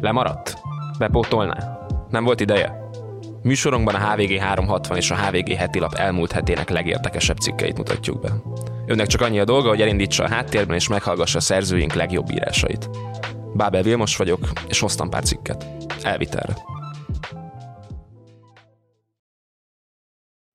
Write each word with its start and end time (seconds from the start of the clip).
Lemaradt? 0.00 0.58
Bepótolná? 0.98 1.78
Nem 2.10 2.24
volt 2.24 2.40
ideje? 2.40 2.88
Műsorunkban 3.42 3.94
a 3.94 4.10
HVG 4.10 4.38
360 4.38 4.96
és 4.96 5.10
a 5.10 5.16
HVG 5.16 5.52
heti 5.52 5.78
lap 5.78 5.94
elmúlt 5.94 6.32
hetének 6.32 6.70
legérdekesebb 6.70 7.36
cikkeit 7.36 7.76
mutatjuk 7.76 8.20
be. 8.20 8.32
Önnek 8.86 9.06
csak 9.06 9.20
annyi 9.20 9.38
a 9.38 9.44
dolga, 9.44 9.68
hogy 9.68 9.80
elindítsa 9.80 10.24
a 10.24 10.28
háttérben 10.28 10.76
és 10.76 10.88
meghallgassa 10.88 11.38
a 11.38 11.40
szerzőink 11.40 11.92
legjobb 11.92 12.30
írásait. 12.30 12.90
Bábel 13.54 13.82
Vilmos 13.82 14.16
vagyok, 14.16 14.48
és 14.68 14.80
hoztam 14.80 15.10
pár 15.10 15.22
cikket. 15.22 15.66
Elvitelre. 16.02 16.56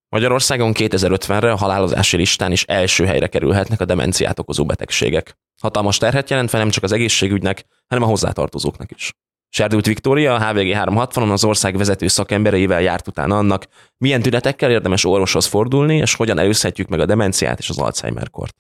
Magyarországon 0.09 0.71
2050-re 0.75 1.52
a 1.52 1.55
halálozási 1.55 2.17
listán 2.17 2.52
is 2.52 2.63
első 2.63 3.05
helyre 3.05 3.27
kerülhetnek 3.27 3.81
a 3.81 3.85
demenciát 3.85 4.39
okozó 4.39 4.66
betegségek. 4.66 5.38
Hatalmas 5.61 5.97
terhet 5.97 6.30
jelentve 6.30 6.57
nem 6.57 6.69
csak 6.69 6.83
az 6.83 6.91
egészségügynek, 6.91 7.66
hanem 7.88 8.03
a 8.03 8.07
hozzátartozóknak 8.07 8.91
is. 8.91 9.13
Serdült 9.55 9.85
Viktória, 9.85 10.34
a 10.34 10.48
HVG 10.48 10.71
360-on 10.73 11.31
az 11.31 11.43
ország 11.43 11.77
vezető 11.77 12.07
szakembereivel 12.07 12.81
járt 12.81 13.07
utána 13.07 13.38
annak, 13.38 13.67
milyen 13.98 14.21
tünetekkel 14.21 14.71
érdemes 14.71 15.05
orvoshoz 15.05 15.45
fordulni, 15.45 15.95
és 15.95 16.16
hogyan 16.16 16.39
előzhetjük 16.39 16.88
meg 16.88 16.99
a 16.99 17.05
demenciát 17.05 17.59
és 17.59 17.70
az 17.70 17.77
Alzheimer-kort. 17.77 18.55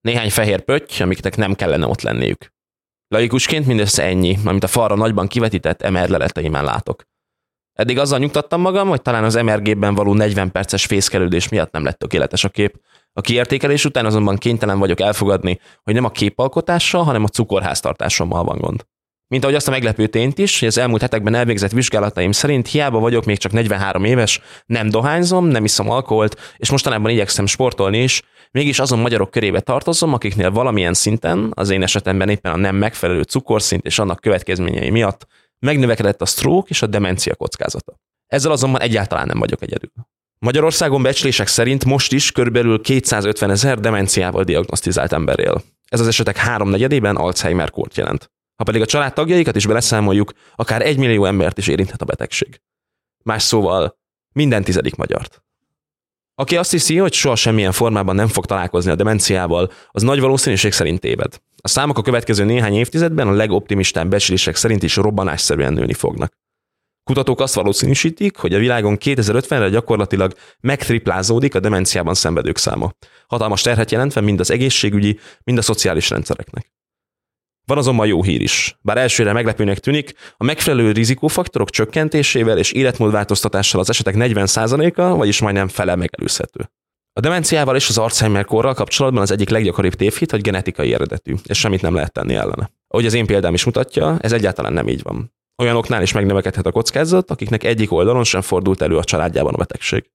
Néhány 0.00 0.30
fehér 0.30 0.60
pötty, 0.60 1.02
amiknek 1.02 1.36
nem 1.36 1.54
kellene 1.54 1.86
ott 1.86 2.00
lenniük. 2.00 2.52
Laikusként 3.08 3.66
mindössze 3.66 4.02
ennyi, 4.02 4.38
amit 4.44 4.64
a 4.64 4.68
falra 4.68 4.94
nagyban 4.94 5.26
kivetített 5.26 5.90
MR 5.90 6.08
leleteimen 6.08 6.64
látok. 6.64 7.02
Eddig 7.72 7.98
azzal 7.98 8.18
nyugtattam 8.18 8.60
magam, 8.60 8.88
hogy 8.88 9.02
talán 9.02 9.24
az 9.24 9.34
MRG-ben 9.34 9.94
való 9.94 10.14
40 10.14 10.52
perces 10.52 10.86
fészkelődés 10.86 11.48
miatt 11.48 11.72
nem 11.72 11.84
lett 11.84 11.98
tökéletes 11.98 12.44
a 12.44 12.48
kép. 12.48 12.80
A 13.12 13.20
kiértékelés 13.20 13.84
után 13.84 14.06
azonban 14.06 14.36
kénytelen 14.36 14.78
vagyok 14.78 15.00
elfogadni, 15.00 15.60
hogy 15.82 15.94
nem 15.94 16.04
a 16.04 16.10
képalkotással, 16.10 17.02
hanem 17.02 17.24
a 17.24 17.28
cukorháztartásommal 17.28 18.44
van 18.44 18.58
gond. 18.58 18.86
Mint 19.30 19.42
ahogy 19.42 19.56
azt 19.56 19.68
a 19.68 19.70
meglepő 19.70 20.06
tényt 20.06 20.38
is, 20.38 20.58
hogy 20.58 20.68
az 20.68 20.78
elmúlt 20.78 21.00
hetekben 21.00 21.34
elvégzett 21.34 21.70
vizsgálataim 21.70 22.32
szerint 22.32 22.68
hiába 22.68 22.98
vagyok 22.98 23.24
még 23.24 23.38
csak 23.38 23.52
43 23.52 24.04
éves, 24.04 24.40
nem 24.66 24.88
dohányzom, 24.88 25.46
nem 25.46 25.64
iszom 25.64 25.90
alkoholt, 25.90 26.54
és 26.56 26.70
mostanában 26.70 27.10
igyekszem 27.10 27.46
sportolni 27.46 28.02
is, 28.02 28.22
mégis 28.50 28.78
azon 28.78 28.98
magyarok 28.98 29.30
körébe 29.30 29.60
tartozom, 29.60 30.12
akiknél 30.12 30.50
valamilyen 30.50 30.94
szinten, 30.94 31.52
az 31.54 31.70
én 31.70 31.82
esetemben 31.82 32.28
éppen 32.28 32.52
a 32.52 32.56
nem 32.56 32.76
megfelelő 32.76 33.22
cukorszint 33.22 33.84
és 33.84 33.98
annak 33.98 34.20
következményei 34.20 34.90
miatt 34.90 35.26
megnövekedett 35.58 36.22
a 36.22 36.26
stroke 36.26 36.68
és 36.70 36.82
a 36.82 36.86
demencia 36.86 37.34
kockázata. 37.34 37.94
Ezzel 38.26 38.52
azonban 38.52 38.80
egyáltalán 38.80 39.26
nem 39.26 39.38
vagyok 39.38 39.62
egyedül. 39.62 39.92
Magyarországon 40.38 41.02
becslések 41.02 41.46
szerint 41.46 41.84
most 41.84 42.12
is 42.12 42.32
körülbelül 42.32 42.80
250 42.80 43.50
ezer 43.50 43.80
demenciával 43.80 44.44
diagnosztizált 44.44 45.12
ember 45.12 45.38
él. 45.38 45.62
Ez 45.88 46.00
az 46.00 46.06
esetek 46.06 46.36
háromnegyedében 46.36 47.16
Alzheimer 47.16 47.70
kórt 47.70 47.96
jelent. 47.96 48.30
Ha 48.60 48.66
pedig 48.66 48.80
a 48.80 48.86
családtagjaikat 48.86 49.56
is 49.56 49.66
beleszámoljuk, 49.66 50.32
akár 50.54 50.82
egy 50.82 50.98
millió 50.98 51.24
embert 51.24 51.58
is 51.58 51.68
érinthet 51.68 52.02
a 52.02 52.04
betegség. 52.04 52.60
Más 53.22 53.42
szóval, 53.42 53.98
minden 54.32 54.64
tizedik 54.64 54.94
magyart. 54.94 55.42
Aki 56.34 56.56
azt 56.56 56.70
hiszi, 56.70 56.96
hogy 56.96 57.12
soha 57.12 57.36
semmilyen 57.36 57.72
formában 57.72 58.14
nem 58.14 58.28
fog 58.28 58.46
találkozni 58.46 58.90
a 58.90 58.94
demenciával, 58.94 59.70
az 59.90 60.02
nagy 60.02 60.20
valószínűség 60.20 60.72
szerint 60.72 61.00
téved. 61.00 61.40
A 61.56 61.68
számok 61.68 61.98
a 61.98 62.02
következő 62.02 62.44
néhány 62.44 62.74
évtizedben 62.74 63.28
a 63.28 63.32
legoptimistább 63.32 64.08
becslések 64.08 64.56
szerint 64.56 64.82
is 64.82 64.96
robbanásszerűen 64.96 65.72
nőni 65.72 65.94
fognak. 65.94 66.32
Kutatók 67.04 67.40
azt 67.40 67.54
valószínűsítik, 67.54 68.36
hogy 68.36 68.54
a 68.54 68.58
világon 68.58 68.96
2050-re 69.00 69.68
gyakorlatilag 69.68 70.34
megtriplázódik 70.60 71.54
a 71.54 71.60
demenciában 71.60 72.14
szenvedők 72.14 72.56
száma. 72.56 72.92
Hatalmas 73.26 73.62
terhet 73.62 73.90
jelentve 73.90 74.20
mind 74.20 74.40
az 74.40 74.50
egészségügyi, 74.50 75.18
mind 75.44 75.58
a 75.58 75.62
szociális 75.62 76.10
rendszereknek. 76.10 76.70
Van 77.70 77.78
azonban 77.78 78.06
jó 78.06 78.22
hír 78.22 78.40
is. 78.40 78.78
Bár 78.80 78.98
elsőre 78.98 79.32
meglepőnek 79.32 79.78
tűnik, 79.78 80.12
a 80.36 80.44
megfelelő 80.44 80.92
rizikófaktorok 80.92 81.70
csökkentésével 81.70 82.58
és 82.58 82.72
életmódváltoztatással 82.72 83.80
az 83.80 83.90
esetek 83.90 84.14
40%-a, 84.18 85.16
vagyis 85.16 85.40
majdnem 85.40 85.68
fele 85.68 85.96
megelőzhető. 85.96 86.70
A 87.12 87.20
demenciával 87.20 87.76
és 87.76 87.88
az 87.88 87.98
Alzheimer 87.98 88.44
korral 88.44 88.74
kapcsolatban 88.74 89.22
az 89.22 89.30
egyik 89.30 89.48
leggyakoribb 89.48 89.94
tévhit, 89.94 90.30
hogy 90.30 90.40
genetikai 90.40 90.94
eredetű, 90.94 91.34
és 91.44 91.58
semmit 91.58 91.82
nem 91.82 91.94
lehet 91.94 92.12
tenni 92.12 92.34
ellene. 92.34 92.70
Ahogy 92.88 93.06
az 93.06 93.14
én 93.14 93.26
példám 93.26 93.54
is 93.54 93.64
mutatja, 93.64 94.18
ez 94.20 94.32
egyáltalán 94.32 94.72
nem 94.72 94.88
így 94.88 95.02
van. 95.02 95.32
Olyanoknál 95.62 96.02
is 96.02 96.12
megnövekedhet 96.12 96.66
a 96.66 96.72
kockázat, 96.72 97.30
akiknek 97.30 97.64
egyik 97.64 97.92
oldalon 97.92 98.24
sem 98.24 98.40
fordult 98.40 98.82
elő 98.82 98.96
a 98.96 99.04
családjában 99.04 99.54
a 99.54 99.58
betegség. 99.58 100.10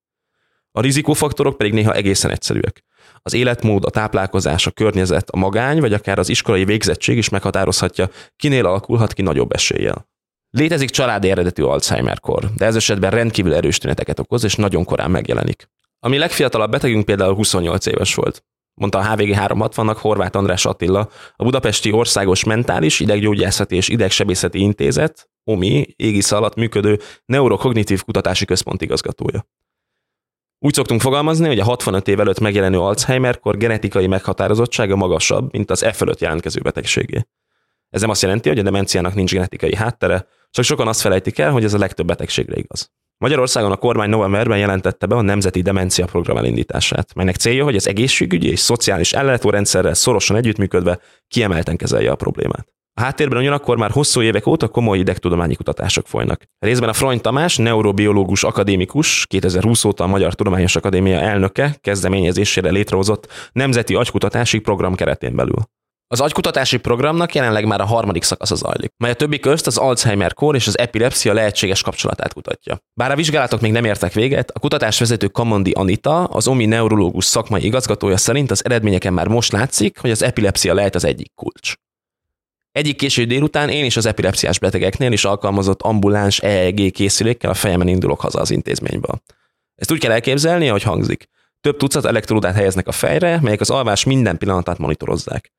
A 0.77 0.81
rizikófaktorok 0.81 1.57
pedig 1.57 1.73
néha 1.73 1.93
egészen 1.93 2.31
egyszerűek. 2.31 2.83
Az 3.21 3.33
életmód, 3.33 3.85
a 3.85 3.89
táplálkozás, 3.89 4.67
a 4.67 4.71
környezet, 4.71 5.29
a 5.29 5.37
magány, 5.37 5.79
vagy 5.79 5.93
akár 5.93 6.19
az 6.19 6.29
iskolai 6.29 6.65
végzettség 6.65 7.17
is 7.17 7.29
meghatározhatja, 7.29 8.09
kinél 8.35 8.65
alakulhat 8.65 9.13
ki 9.13 9.21
nagyobb 9.21 9.51
eséllyel. 9.51 10.07
Létezik 10.49 10.89
családi 10.89 11.29
eredetű 11.29 11.63
Alzheimer-kor, 11.63 12.51
de 12.55 12.65
ez 12.65 12.75
esetben 12.75 13.11
rendkívül 13.11 13.53
erős 13.53 13.77
tüneteket 13.77 14.19
okoz, 14.19 14.43
és 14.43 14.55
nagyon 14.55 14.83
korán 14.83 15.11
megjelenik. 15.11 15.69
A 15.99 16.07
mi 16.07 16.17
legfiatalabb 16.17 16.71
betegünk 16.71 17.05
például 17.05 17.35
28 17.35 17.85
éves 17.85 18.15
volt. 18.15 18.43
Mondta 18.73 18.97
a 18.97 19.11
HVG 19.11 19.35
360-nak 19.35 19.97
Horváth 19.99 20.37
András 20.37 20.65
Attila, 20.65 21.09
a 21.35 21.43
Budapesti 21.43 21.91
Országos 21.91 22.43
Mentális 22.43 22.99
Ideggyógyászati 22.99 23.75
és 23.75 23.89
Idegsebészeti 23.89 24.59
Intézet, 24.59 25.29
OMI 25.43 25.93
égisz 25.95 26.31
alatt 26.31 26.55
működő 26.55 26.99
Neurokognitív 27.25 28.03
Kutatási 28.03 28.45
Központ 28.45 28.81
igazgatója. 28.81 29.45
Úgy 30.65 30.73
szoktunk 30.73 31.01
fogalmazni, 31.01 31.47
hogy 31.47 31.59
a 31.59 31.63
65 31.63 32.07
év 32.07 32.19
előtt 32.19 32.39
megjelenő 32.39 32.79
Alzheimer-kor 32.79 33.57
genetikai 33.57 34.07
meghatározottsága 34.07 34.95
magasabb, 34.95 35.51
mint 35.51 35.71
az 35.71 35.83
E 35.83 35.93
fölött 35.93 36.19
jelentkező 36.19 36.61
betegségé. 36.61 37.27
Ez 37.89 38.01
nem 38.01 38.09
azt 38.09 38.21
jelenti, 38.21 38.49
hogy 38.49 38.59
a 38.59 38.61
demenciának 38.61 39.13
nincs 39.13 39.31
genetikai 39.31 39.75
háttere, 39.75 40.27
csak 40.49 40.65
sokan 40.65 40.87
azt 40.87 41.01
felejtik 41.01 41.39
el, 41.39 41.51
hogy 41.51 41.63
ez 41.63 41.73
a 41.73 41.77
legtöbb 41.77 42.05
betegségre 42.05 42.57
igaz. 42.57 42.91
Magyarországon 43.17 43.71
a 43.71 43.75
kormány 43.75 44.09
novemberben 44.09 44.57
jelentette 44.57 45.05
be 45.05 45.15
a 45.15 45.21
Nemzeti 45.21 45.61
Demencia 45.61 46.05
Program 46.05 46.37
elindítását, 46.37 47.13
melynek 47.13 47.35
célja, 47.35 47.63
hogy 47.63 47.75
az 47.75 47.87
egészségügyi 47.87 48.49
és 48.49 48.59
szociális 48.59 49.13
ellátórendszerrel 49.13 49.93
szorosan 49.93 50.35
együttműködve 50.35 50.99
kiemelten 51.27 51.75
kezelje 51.75 52.11
a 52.11 52.15
problémát. 52.15 52.74
A 52.97 53.01
háttérben 53.01 53.39
ugyanakkor 53.39 53.77
már 53.77 53.91
hosszú 53.91 54.21
évek 54.21 54.47
óta 54.47 54.67
komoly 54.67 54.97
idegtudományi 54.97 55.55
kutatások 55.55 56.07
folynak. 56.07 56.41
Részben 56.59 56.89
a 56.89 56.93
Frony 56.93 57.21
Tamás, 57.21 57.57
neurobiológus 57.57 58.43
akadémikus, 58.43 59.25
2020 59.27 59.83
óta 59.83 60.03
a 60.03 60.07
Magyar 60.07 60.33
Tudományos 60.33 60.75
Akadémia 60.75 61.19
elnöke 61.19 61.75
kezdeményezésére 61.81 62.69
létrehozott 62.69 63.49
Nemzeti 63.51 63.95
Agykutatási 63.95 64.59
Program 64.59 64.95
keretén 64.95 65.35
belül. 65.35 65.57
Az 66.07 66.21
agykutatási 66.21 66.77
programnak 66.77 67.33
jelenleg 67.33 67.65
már 67.65 67.81
a 67.81 67.85
harmadik 67.85 68.23
szakasza 68.23 68.55
zajlik, 68.55 68.91
mely 68.97 69.11
a 69.11 69.15
többi 69.15 69.39
közt 69.39 69.67
az 69.67 69.77
Alzheimer-kór 69.77 70.55
és 70.55 70.67
az 70.67 70.77
epilepsia 70.77 71.33
lehetséges 71.33 71.81
kapcsolatát 71.81 72.33
kutatja. 72.33 72.77
Bár 72.93 73.11
a 73.11 73.15
vizsgálatok 73.15 73.61
még 73.61 73.71
nem 73.71 73.85
értek 73.85 74.13
véget, 74.13 74.51
a 74.51 74.59
kutatásvezető 74.59 75.27
Kamondi 75.27 75.71
Anita, 75.71 76.23
az 76.23 76.47
OMI 76.47 76.65
neurológus 76.65 77.25
szakmai 77.25 77.65
igazgatója 77.65 78.17
szerint 78.17 78.51
az 78.51 78.65
eredményeken 78.65 79.13
már 79.13 79.27
most 79.27 79.51
látszik, 79.51 79.99
hogy 79.99 80.11
az 80.11 80.23
epilepsia 80.23 80.73
lehet 80.73 80.95
az 80.95 81.05
egyik 81.05 81.31
kulcs. 81.33 81.73
Egyik 82.75 82.97
késő 82.97 83.23
délután 83.23 83.69
én 83.69 83.85
is 83.85 83.97
az 83.97 84.05
epilepsziás 84.05 84.59
betegeknél 84.59 85.11
is 85.11 85.25
alkalmazott 85.25 85.81
ambuláns 85.81 86.39
EEG 86.39 86.91
készülékkel 86.91 87.49
a 87.49 87.53
fejemen 87.53 87.87
indulok 87.87 88.21
haza 88.21 88.39
az 88.39 88.51
intézményből. 88.51 89.21
Ezt 89.75 89.91
úgy 89.91 89.99
kell 89.99 90.11
elképzelni, 90.11 90.69
ahogy 90.69 90.83
hangzik. 90.83 91.29
Több 91.61 91.77
tucat 91.77 92.05
elektródát 92.05 92.55
helyeznek 92.55 92.87
a 92.87 92.91
fejre, 92.91 93.39
melyek 93.41 93.61
az 93.61 93.69
alvás 93.69 94.03
minden 94.03 94.37
pillanatát 94.37 94.77
monitorozzák. 94.77 95.51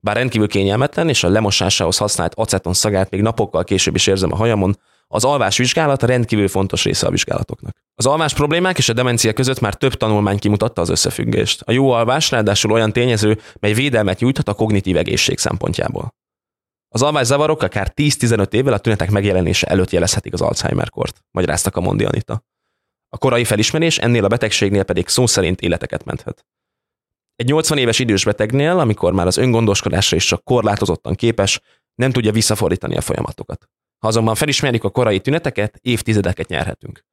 Bár 0.00 0.16
rendkívül 0.16 0.48
kényelmetlen, 0.48 1.08
és 1.08 1.24
a 1.24 1.28
lemosásához 1.28 1.96
használt 1.96 2.34
aceton 2.34 2.74
szagát 2.74 3.10
még 3.10 3.20
napokkal 3.20 3.64
később 3.64 3.94
is 3.94 4.06
érzem 4.06 4.32
a 4.32 4.36
hajamon, 4.36 4.78
az 5.06 5.24
alvás 5.24 5.56
vizsgálata 5.56 6.06
rendkívül 6.06 6.48
fontos 6.48 6.84
része 6.84 7.06
a 7.06 7.10
vizsgálatoknak. 7.10 7.76
Az 7.94 8.06
alvás 8.06 8.34
problémák 8.34 8.78
és 8.78 8.88
a 8.88 8.92
demencia 8.92 9.32
között 9.32 9.60
már 9.60 9.74
több 9.74 9.94
tanulmány 9.94 10.38
kimutatta 10.38 10.80
az 10.80 10.88
összefüggést. 10.88 11.62
A 11.64 11.72
jó 11.72 11.90
alvás 11.90 12.30
ráadásul 12.30 12.72
olyan 12.72 12.92
tényező, 12.92 13.38
mely 13.60 13.72
védelmet 13.72 14.20
nyújthat 14.20 14.48
a 14.48 14.54
kognitív 14.54 14.96
egészség 14.96 15.38
szempontjából. 15.38 16.20
Az 16.94 17.02
alvászavarok 17.02 17.62
akár 17.62 17.92
10-15 17.96 18.52
évvel 18.52 18.72
a 18.72 18.78
tünetek 18.78 19.10
megjelenése 19.10 19.66
előtt 19.66 19.90
jelezhetik 19.90 20.32
az 20.32 20.40
Alzheimer-kort, 20.40 21.24
magyaráztak 21.30 21.76
a 21.76 21.80
Mondi 21.80 22.04
Anita. 22.04 22.44
A 23.08 23.18
korai 23.18 23.44
felismerés 23.44 23.98
ennél 23.98 24.24
a 24.24 24.28
betegségnél 24.28 24.82
pedig 24.82 25.08
szó 25.08 25.26
szerint 25.26 25.60
életeket 25.60 26.04
menthet. 26.04 26.46
Egy 27.36 27.46
80 27.46 27.78
éves 27.78 27.98
idős 27.98 28.24
betegnél, 28.24 28.78
amikor 28.78 29.12
már 29.12 29.26
az 29.26 29.36
öngondoskodásra 29.36 30.16
is 30.16 30.24
csak 30.24 30.44
korlátozottan 30.44 31.14
képes, 31.14 31.60
nem 31.94 32.10
tudja 32.10 32.32
visszafordítani 32.32 32.96
a 32.96 33.00
folyamatokat. 33.00 33.68
Ha 33.98 34.08
azonban 34.08 34.34
felismerjük 34.34 34.84
a 34.84 34.90
korai 34.90 35.20
tüneteket, 35.20 35.78
évtizedeket 35.80 36.48
nyerhetünk, 36.48 37.04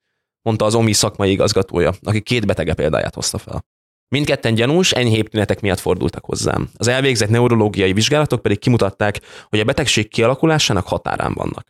mondta 0.41 0.65
az 0.65 0.75
OMI 0.75 0.93
szakmai 0.93 1.31
igazgatója, 1.31 1.93
aki 2.01 2.21
két 2.21 2.45
betege 2.45 2.73
példáját 2.73 3.15
hozta 3.15 3.37
fel. 3.37 3.65
Mindketten 4.09 4.53
gyanús, 4.53 4.91
enyhébb 4.91 5.27
tünetek 5.27 5.61
miatt 5.61 5.79
fordultak 5.79 6.25
hozzám. 6.25 6.69
Az 6.75 6.87
elvégzett 6.87 7.29
neurológiai 7.29 7.93
vizsgálatok 7.93 8.41
pedig 8.41 8.59
kimutatták, 8.59 9.19
hogy 9.49 9.59
a 9.59 9.63
betegség 9.63 10.07
kialakulásának 10.07 10.87
határán 10.87 11.33
vannak. 11.33 11.67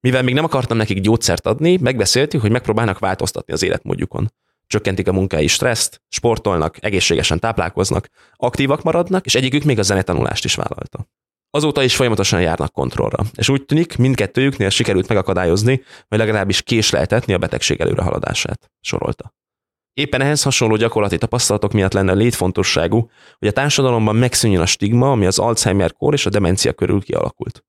Mivel 0.00 0.22
még 0.22 0.34
nem 0.34 0.44
akartam 0.44 0.76
nekik 0.76 1.00
gyógyszert 1.00 1.46
adni, 1.46 1.76
megbeszéltük, 1.76 2.40
hogy 2.40 2.50
megpróbálnak 2.50 2.98
változtatni 2.98 3.52
az 3.52 3.62
életmódjukon. 3.62 4.32
Csökkentik 4.66 5.08
a 5.08 5.12
munkai 5.12 5.46
stresszt, 5.46 6.02
sportolnak, 6.08 6.84
egészségesen 6.84 7.40
táplálkoznak, 7.40 8.08
aktívak 8.36 8.82
maradnak, 8.82 9.26
és 9.26 9.34
egyikük 9.34 9.62
még 9.62 9.78
a 9.78 9.82
zenetanulást 9.82 10.44
is 10.44 10.54
vállalta. 10.54 11.08
Azóta 11.50 11.82
is 11.82 11.96
folyamatosan 11.96 12.40
járnak 12.40 12.72
kontrollra, 12.72 13.24
és 13.34 13.48
úgy 13.48 13.64
tűnik, 13.64 13.96
mindkettőjüknél 13.96 14.70
sikerült 14.70 15.08
megakadályozni, 15.08 15.82
vagy 16.08 16.18
legalábbis 16.18 16.62
késleltetni 16.62 17.32
a 17.32 17.38
betegség 17.38 17.80
előrehaladását, 17.80 18.70
sorolta. 18.80 19.34
Éppen 19.94 20.20
ehhez 20.20 20.42
hasonló 20.42 20.76
gyakorlati 20.76 21.18
tapasztalatok 21.18 21.72
miatt 21.72 21.92
lenne 21.92 22.12
létfontosságú, 22.12 23.10
hogy 23.38 23.48
a 23.48 23.52
társadalomban 23.52 24.16
megszűnjön 24.16 24.60
a 24.60 24.66
stigma, 24.66 25.10
ami 25.10 25.26
az 25.26 25.38
Alzheimer-kor 25.38 26.12
és 26.12 26.26
a 26.26 26.30
demencia 26.30 26.72
körül 26.72 27.02
kialakult. 27.02 27.64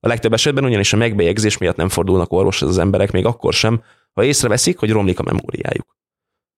A 0.00 0.08
legtöbb 0.08 0.32
esetben 0.32 0.64
ugyanis 0.64 0.92
a 0.92 0.96
megbejegzés 0.96 1.58
miatt 1.58 1.76
nem 1.76 1.88
fordulnak 1.88 2.32
orvoshoz 2.32 2.68
az 2.68 2.78
emberek 2.78 3.10
még 3.10 3.24
akkor 3.24 3.52
sem, 3.52 3.82
ha 4.12 4.24
észreveszik, 4.24 4.78
hogy 4.78 4.90
romlik 4.90 5.18
a 5.18 5.22
memóriájuk. 5.22 5.96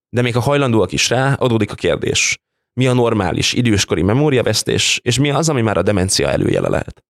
De 0.09 0.21
még 0.21 0.33
ha 0.33 0.39
hajlandóak 0.39 0.91
is 0.91 1.09
rá, 1.09 1.33
adódik 1.33 1.71
a 1.71 1.75
kérdés. 1.75 2.39
Mi 2.73 2.87
a 2.87 2.93
normális, 2.93 3.53
időskori 3.53 4.01
memóriavesztés, 4.01 4.99
és 5.03 5.19
mi 5.19 5.29
az, 5.29 5.49
ami 5.49 5.61
már 5.61 5.77
a 5.77 5.81
demencia 5.81 6.29
előjele 6.29 6.69
lehet? 6.69 7.03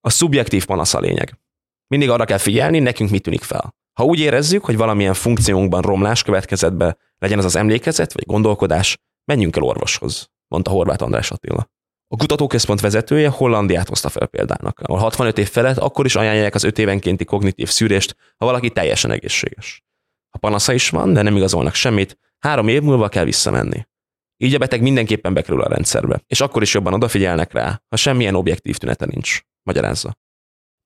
A 0.00 0.10
szubjektív 0.10 0.64
panasz 0.64 0.94
a 0.94 1.00
lényeg. 1.00 1.38
Mindig 1.86 2.10
arra 2.10 2.24
kell 2.24 2.38
figyelni, 2.38 2.78
nekünk 2.78 3.10
mi 3.10 3.18
tűnik 3.18 3.42
fel. 3.42 3.74
Ha 3.96 4.04
úgy 4.04 4.18
érezzük, 4.18 4.64
hogy 4.64 4.76
valamilyen 4.76 5.14
funkciónkban 5.14 5.82
romlás 5.82 6.22
következett 6.22 6.72
be, 6.72 6.96
legyen 7.18 7.38
az 7.38 7.44
az 7.44 7.56
emlékezet 7.56 8.12
vagy 8.12 8.26
gondolkodás, 8.26 8.98
menjünk 9.24 9.56
el 9.56 9.62
orvoshoz, 9.62 10.30
mondta 10.48 10.70
Horváth 10.70 11.02
András 11.02 11.30
Attila. 11.30 11.70
A 12.08 12.16
kutatóközpont 12.16 12.80
vezetője 12.80 13.28
Hollandiát 13.28 13.88
hozta 13.88 14.08
fel 14.08 14.26
példának, 14.26 14.80
ahol 14.80 14.98
65 14.98 15.38
év 15.38 15.50
felett 15.50 15.76
akkor 15.76 16.04
is 16.04 16.16
ajánlják 16.16 16.54
az 16.54 16.64
5 16.64 16.78
évenkénti 16.78 17.24
kognitív 17.24 17.68
szűrést, 17.68 18.16
ha 18.36 18.46
valaki 18.46 18.70
teljesen 18.70 19.10
egészséges. 19.10 19.82
Ha 20.30 20.38
panasza 20.38 20.72
is 20.72 20.88
van, 20.88 21.12
de 21.12 21.22
nem 21.22 21.36
igazolnak 21.36 21.74
semmit, 21.74 22.18
három 22.38 22.68
év 22.68 22.82
múlva 22.82 23.08
kell 23.08 23.24
visszamenni. 23.24 23.86
Így 24.36 24.54
a 24.54 24.58
beteg 24.58 24.82
mindenképpen 24.82 25.34
bekerül 25.34 25.62
a 25.62 25.68
rendszerbe, 25.68 26.22
és 26.26 26.40
akkor 26.40 26.62
is 26.62 26.74
jobban 26.74 26.94
odafigyelnek 26.94 27.52
rá, 27.52 27.82
ha 27.88 27.96
semmilyen 27.96 28.34
objektív 28.34 28.76
tünete 28.76 29.06
nincs, 29.06 29.40
magyarázza. 29.62 30.16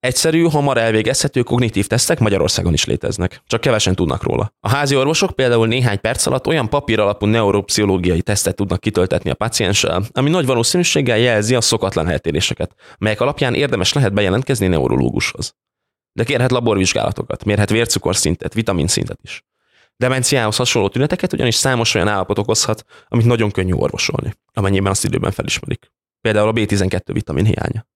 Egyszerű, 0.01 0.43
hamar 0.43 0.79
elvégezhető 0.79 1.43
kognitív 1.43 1.87
tesztek 1.87 2.19
Magyarországon 2.19 2.73
is 2.73 2.85
léteznek, 2.85 3.43
csak 3.47 3.61
kevesen 3.61 3.95
tudnak 3.95 4.23
róla. 4.23 4.53
A 4.61 4.69
házi 4.69 4.97
orvosok 4.97 5.31
például 5.31 5.67
néhány 5.67 6.01
perc 6.01 6.27
alatt 6.27 6.47
olyan 6.47 6.69
papír 6.69 7.01
alapú 7.01 7.27
neuropsziológiai 7.27 8.23
tesztet 8.23 8.57
tudnak 8.57 8.81
kitöltetni 8.81 9.31
a 9.31 9.35
pacienssel, 9.35 10.05
ami 10.13 10.31
nagy 10.31 10.47
valószínűséggel 10.47 11.19
jelzi 11.19 11.55
a 11.55 11.61
szokatlan 11.61 12.09
eltéréseket, 12.09 12.75
melyek 12.99 13.21
alapján 13.21 13.55
érdemes 13.55 13.93
lehet 13.93 14.13
bejelentkezni 14.13 14.67
neurológushoz. 14.67 15.55
De 16.13 16.25
kérhet 16.25 16.51
laborvizsgálatokat, 16.51 17.45
mérhet 17.45 17.71
vércukorszintet, 17.71 18.55
vitaminszintet 18.55 19.19
is. 19.23 19.45
Demenciához 19.97 20.57
hasonló 20.57 20.89
tüneteket 20.89 21.33
ugyanis 21.33 21.55
számos 21.55 21.95
olyan 21.95 22.09
állapot 22.09 22.39
okozhat, 22.39 22.85
amit 23.09 23.27
nagyon 23.27 23.51
könnyű 23.51 23.73
orvosolni, 23.73 24.35
amennyiben 24.53 24.91
azt 24.91 25.05
időben 25.05 25.31
felismerik. 25.31 25.93
Például 26.21 26.49
a 26.49 26.53
B12 26.53 27.01
vitamin 27.13 27.45
hiánya. 27.45 27.87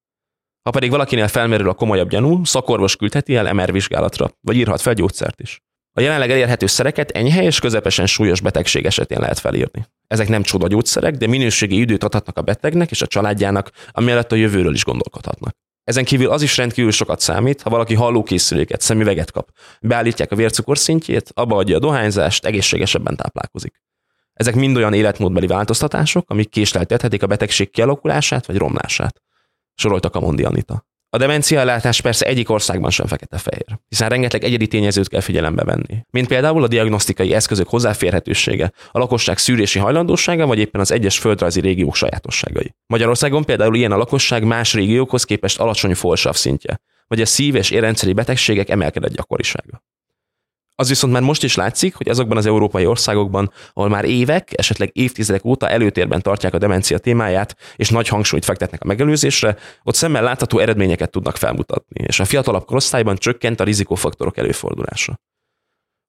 Ha 0.64 0.70
pedig 0.70 0.90
valakinél 0.90 1.28
felmerül 1.28 1.69
a 1.69 1.75
komolyabb 1.75 2.08
gyanú, 2.08 2.44
szakorvos 2.44 2.96
küldheti 2.96 3.37
el 3.37 3.52
MR 3.52 3.72
vizsgálatra, 3.72 4.31
vagy 4.40 4.56
írhat 4.56 4.81
fel 4.81 4.94
gyógyszert 4.94 5.40
is. 5.40 5.62
A 5.93 6.00
jelenleg 6.00 6.31
elérhető 6.31 6.66
szereket 6.66 7.11
enyhe 7.11 7.43
és 7.43 7.61
közepesen 7.61 8.06
súlyos 8.06 8.40
betegség 8.40 8.87
esetén 8.87 9.20
lehet 9.20 9.38
felírni. 9.38 9.87
Ezek 10.06 10.28
nem 10.28 10.43
csoda 10.43 10.66
gyógyszerek, 10.66 11.14
de 11.14 11.26
minőségi 11.26 11.81
időt 11.81 12.05
adhatnak 12.05 12.38
a 12.38 12.43
betegnek 12.43 12.90
és 12.90 13.02
a 13.02 13.06
családjának, 13.06 13.70
amellett 13.90 14.32
a 14.32 14.37
jövőről 14.37 14.75
is 14.75 14.84
gondolkodhatnak. 14.84 15.56
Ezen 15.84 16.05
kívül 16.05 16.31
az 16.31 16.43
is 16.43 16.56
rendkívül 16.56 16.90
sokat 16.90 17.20
számít, 17.20 17.62
ha 17.62 17.70
valaki 17.70 17.94
hallókészüléket, 17.94 18.81
szemüveget 18.81 19.31
kap. 19.31 19.49
Beállítják 19.81 20.32
a 20.32 20.37
vércukorszintjét, 20.37 21.31
abba 21.34 21.56
adja 21.56 21.76
a 21.76 21.81
dohányzást, 21.81 22.44
egészségesebben 22.44 23.16
táplálkozik. 23.16 23.82
Ezek 24.32 24.55
mind 24.55 24.76
olyan 24.76 24.93
életmódbeli 24.93 25.46
változtatások, 25.46 26.31
amik 26.31 26.49
késleltethetik 26.49 27.22
a 27.22 27.26
betegség 27.26 27.70
kialakulását 27.70 28.46
vagy 28.46 28.56
romlását 28.56 29.22
soroltak 29.75 30.15
a 30.15 30.21
Mondi 30.21 30.44
Anita. 30.44 30.87
A 31.15 31.17
demencia 31.17 31.61
ellátás 31.61 32.00
persze 32.00 32.26
egyik 32.26 32.50
országban 32.50 32.91
sem 32.91 33.06
fekete-fehér, 33.06 33.79
hiszen 33.88 34.09
rengeteg 34.09 34.44
egyedi 34.44 34.67
tényezőt 34.67 35.09
kell 35.09 35.21
figyelembe 35.21 35.65
venni, 35.65 36.05
mint 36.11 36.29
például 36.29 36.62
a 36.62 36.69
diagnosztikai 36.69 37.35
eszközök 37.35 37.69
hozzáférhetősége, 37.69 38.73
a 38.91 38.99
lakosság 38.99 39.38
szűrési 39.38 39.79
hajlandósága, 39.79 40.47
vagy 40.47 40.59
éppen 40.59 40.81
az 40.81 40.91
egyes 40.91 41.19
földrajzi 41.19 41.61
régiók 41.61 41.94
sajátosságai. 41.94 42.75
Magyarországon 42.87 43.44
például 43.44 43.76
ilyen 43.76 43.93
a 43.93 43.97
lakosság 43.97 44.44
más 44.44 44.75
régiókhoz 44.75 45.25
képest 45.25 45.59
alacsony 45.59 45.94
folsav 45.94 46.35
szintje, 46.35 46.81
vagy 47.06 47.21
a 47.21 47.26
szív- 47.26 47.56
és 47.56 47.71
érrendszeri 47.71 48.12
betegségek 48.12 48.69
emelkedett 48.69 49.15
gyakorisága. 49.15 49.82
Az 50.76 50.88
viszont 50.88 51.12
már 51.12 51.23
most 51.23 51.44
is 51.44 51.55
látszik, 51.55 51.94
hogy 51.94 52.09
azokban 52.09 52.37
az 52.37 52.47
európai 52.47 52.87
országokban, 52.87 53.53
ahol 53.73 53.88
már 53.88 54.05
évek, 54.05 54.50
esetleg 54.59 54.91
évtizedek 54.93 55.44
óta 55.44 55.69
előtérben 55.69 56.23
tartják 56.23 56.55
a 56.55 56.59
demencia 56.59 56.99
témáját, 56.99 57.56
és 57.76 57.88
nagy 57.91 58.09
hangsúlyt 58.09 58.44
fektetnek 58.44 58.82
a 58.82 58.87
megelőzésre, 58.87 59.56
ott 59.82 59.94
szemmel 59.94 60.23
látható 60.23 60.59
eredményeket 60.59 61.11
tudnak 61.11 61.37
felmutatni, 61.37 62.05
és 62.06 62.21
a 62.21 62.25
fiatalabb 62.25 62.65
korosztályban 62.65 63.17
csökkent 63.17 63.61
a 63.61 63.65
rizikófaktorok 63.65 64.37
előfordulása. 64.37 65.19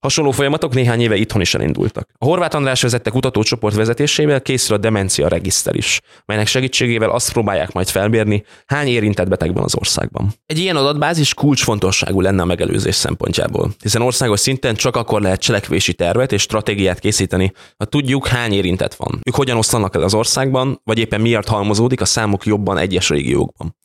Hasonló 0.06 0.32
folyamatok 0.32 0.74
néhány 0.74 1.02
éve 1.02 1.16
itthon 1.16 1.42
is 1.42 1.54
elindultak. 1.54 2.10
A 2.18 2.26
Horváth 2.26 2.56
András 2.56 2.82
vezette 2.82 3.10
kutatócsoport 3.10 3.76
vezetésével 3.76 4.42
készül 4.42 4.76
a 4.76 4.80
demencia 4.80 5.28
regiszter 5.28 5.76
is, 5.76 6.02
melynek 6.26 6.48
segítségével 6.48 7.10
azt 7.10 7.32
próbálják 7.32 7.72
majd 7.72 7.88
felmérni, 7.88 8.44
hány 8.66 8.88
érintett 8.88 9.28
beteg 9.28 9.54
van 9.54 9.64
az 9.64 9.76
országban. 9.76 10.34
Egy 10.46 10.58
ilyen 10.58 10.76
adatbázis 10.76 11.34
kulcsfontosságú 11.34 12.22
lenne 12.22 12.42
a 12.42 12.46
megelőzés 12.46 12.96
szempontjából, 12.96 13.72
hiszen 13.82 14.02
országos 14.02 14.40
szinten 14.40 14.76
csak 14.76 14.96
akkor 14.96 15.22
lehet 15.22 15.42
cselekvési 15.42 15.94
tervet 15.94 16.32
és 16.32 16.42
stratégiát 16.42 17.00
készíteni, 17.00 17.52
ha 17.78 17.86
tudjuk, 17.86 18.28
hány 18.28 18.54
érintett 18.54 18.94
van. 18.94 19.20
Ők 19.24 19.36
hogyan 19.36 19.58
osztanak 19.58 19.96
el 19.96 20.02
az 20.02 20.14
országban, 20.14 20.82
vagy 20.84 20.98
éppen 20.98 21.22
miért 21.22 21.48
halmozódik 21.48 22.02
a 22.02 22.06
számuk 22.06 22.46
jobban 22.46 22.78
egyes 22.78 23.10
régiókban. 23.10 23.76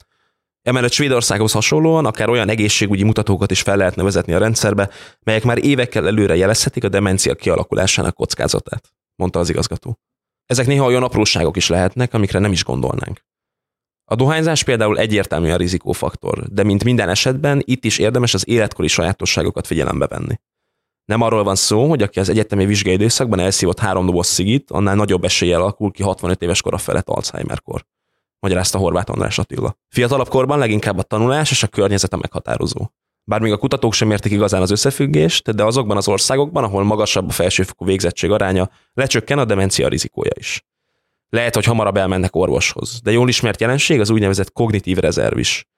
Emellett 0.63 0.93
Svédországhoz 0.93 1.53
hasonlóan 1.53 2.07
akár 2.07 2.29
olyan 2.29 2.49
egészségügyi 2.49 3.03
mutatókat 3.03 3.51
is 3.51 3.61
fel 3.61 3.77
lehetne 3.77 4.03
vezetni 4.03 4.33
a 4.33 4.39
rendszerbe, 4.39 4.91
melyek 5.23 5.45
már 5.45 5.65
évekkel 5.65 6.07
előre 6.07 6.37
jelezhetik 6.37 6.85
a 6.85 6.89
demencia 6.89 7.35
kialakulásának 7.35 8.15
kockázatát, 8.15 8.93
mondta 9.17 9.39
az 9.39 9.51
igazgató. 9.51 9.99
Ezek 10.47 10.67
néha 10.67 10.85
olyan 10.85 11.03
apróságok 11.03 11.57
is 11.57 11.69
lehetnek, 11.69 12.15
amikre 12.15 12.39
nem 12.39 12.53
is 12.53 12.65
gondolnánk. 12.65 13.21
A 14.05 14.15
dohányzás 14.15 14.63
például 14.63 14.99
egyértelmű 14.99 15.51
a 15.51 15.57
rizikófaktor, 15.57 16.49
de 16.49 16.63
mint 16.63 16.85
minden 16.85 17.09
esetben 17.09 17.63
itt 17.65 17.85
is 17.85 17.99
érdemes 17.99 18.35
az 18.35 18.49
életkori 18.49 18.89
sajátosságokat 18.89 19.67
figyelembe 19.67 20.07
venni. 20.07 20.41
Nem 21.05 21.21
arról 21.21 21.45
van 21.45 21.57
szó, 21.57 21.89
hogy 21.89 22.03
aki 22.03 22.21
az 22.21 22.29
egyetemi 22.29 22.67
vizsgai 22.67 22.93
időszakban 22.93 23.39
elszívott 23.39 23.79
három 23.79 24.07
doboz 24.07 24.27
szigit, 24.27 24.71
annál 24.71 24.95
nagyobb 24.95 25.25
eséllyel 25.25 25.61
alakul 25.61 25.91
ki 25.91 26.03
65 26.03 26.43
éves 26.43 26.63
kora 26.63 26.79
felett 26.79 27.09
Alzheimer-kor 27.09 27.85
magyarázta 28.41 28.79
Horváth 28.79 29.11
András 29.11 29.39
Attila. 29.39 29.77
Fiatalabb 29.89 30.29
korban 30.29 30.59
leginkább 30.59 30.99
a 30.99 31.03
tanulás 31.03 31.51
és 31.51 31.63
a 31.63 31.67
környezet 31.67 32.13
a 32.13 32.17
meghatározó. 32.17 32.91
Bár 33.25 33.41
még 33.41 33.53
a 33.53 33.57
kutatók 33.57 33.93
sem 33.93 34.11
értik 34.11 34.33
igazán 34.33 34.63
az 34.63 34.71
összefüggést, 34.71 35.55
de 35.55 35.65
azokban 35.65 35.97
az 35.97 36.09
országokban, 36.09 36.65
ahol 36.65 36.85
magasabb 36.85 37.29
a 37.29 37.33
felsőfokú 37.33 37.85
végzettség 37.85 38.31
aránya, 38.31 38.71
lecsökken 38.93 39.39
a 39.39 39.45
demencia 39.45 39.89
rizikója 39.89 40.33
is. 40.35 40.65
Lehet, 41.29 41.55
hogy 41.55 41.65
hamarabb 41.65 41.97
elmennek 41.97 42.37
orvoshoz, 42.37 43.01
de 43.03 43.11
jól 43.11 43.29
ismert 43.29 43.61
jelenség 43.61 44.01
az 44.01 44.11
úgynevezett 44.11 44.53
kognitív 44.53 44.97
rezerv 44.97 45.39
is. 45.39 45.69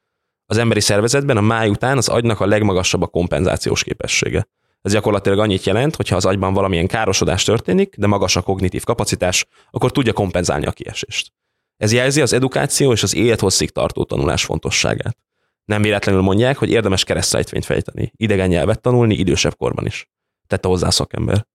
Az 0.46 0.56
emberi 0.56 0.80
szervezetben 0.80 1.36
a 1.36 1.40
máj 1.40 1.68
után 1.68 1.96
az 1.96 2.08
agynak 2.08 2.40
a 2.40 2.46
legmagasabb 2.46 3.02
a 3.02 3.06
kompenzációs 3.06 3.84
képessége. 3.84 4.48
Ez 4.82 4.92
gyakorlatilag 4.92 5.38
annyit 5.38 5.64
jelent, 5.64 5.96
hogy 5.96 6.08
ha 6.08 6.16
az 6.16 6.24
agyban 6.24 6.54
valamilyen 6.54 6.86
károsodás 6.86 7.44
történik, 7.44 7.94
de 7.96 8.06
magas 8.06 8.36
a 8.36 8.42
kognitív 8.42 8.84
kapacitás, 8.84 9.46
akkor 9.70 9.92
tudja 9.92 10.12
kompenzálni 10.12 10.66
a 10.66 10.72
kiesést. 10.72 11.32
Ez 11.82 11.92
jelzi 11.92 12.20
az 12.20 12.32
edukáció 12.32 12.92
és 12.92 13.02
az 13.02 13.14
élethosszig 13.14 13.70
tartó 13.70 14.04
tanulás 14.04 14.44
fontosságát. 14.44 15.16
Nem 15.64 15.82
véletlenül 15.82 16.20
mondják, 16.20 16.56
hogy 16.56 16.70
érdemes 16.70 17.04
keresztrejtvényt 17.04 17.64
fejteni, 17.64 18.12
idegen 18.16 18.48
nyelvet 18.48 18.80
tanulni 18.80 19.14
idősebb 19.14 19.56
korban 19.56 19.86
is. 19.86 20.08
Tette 20.46 20.68
hozzá 20.68 20.90
szakember. 20.90 21.46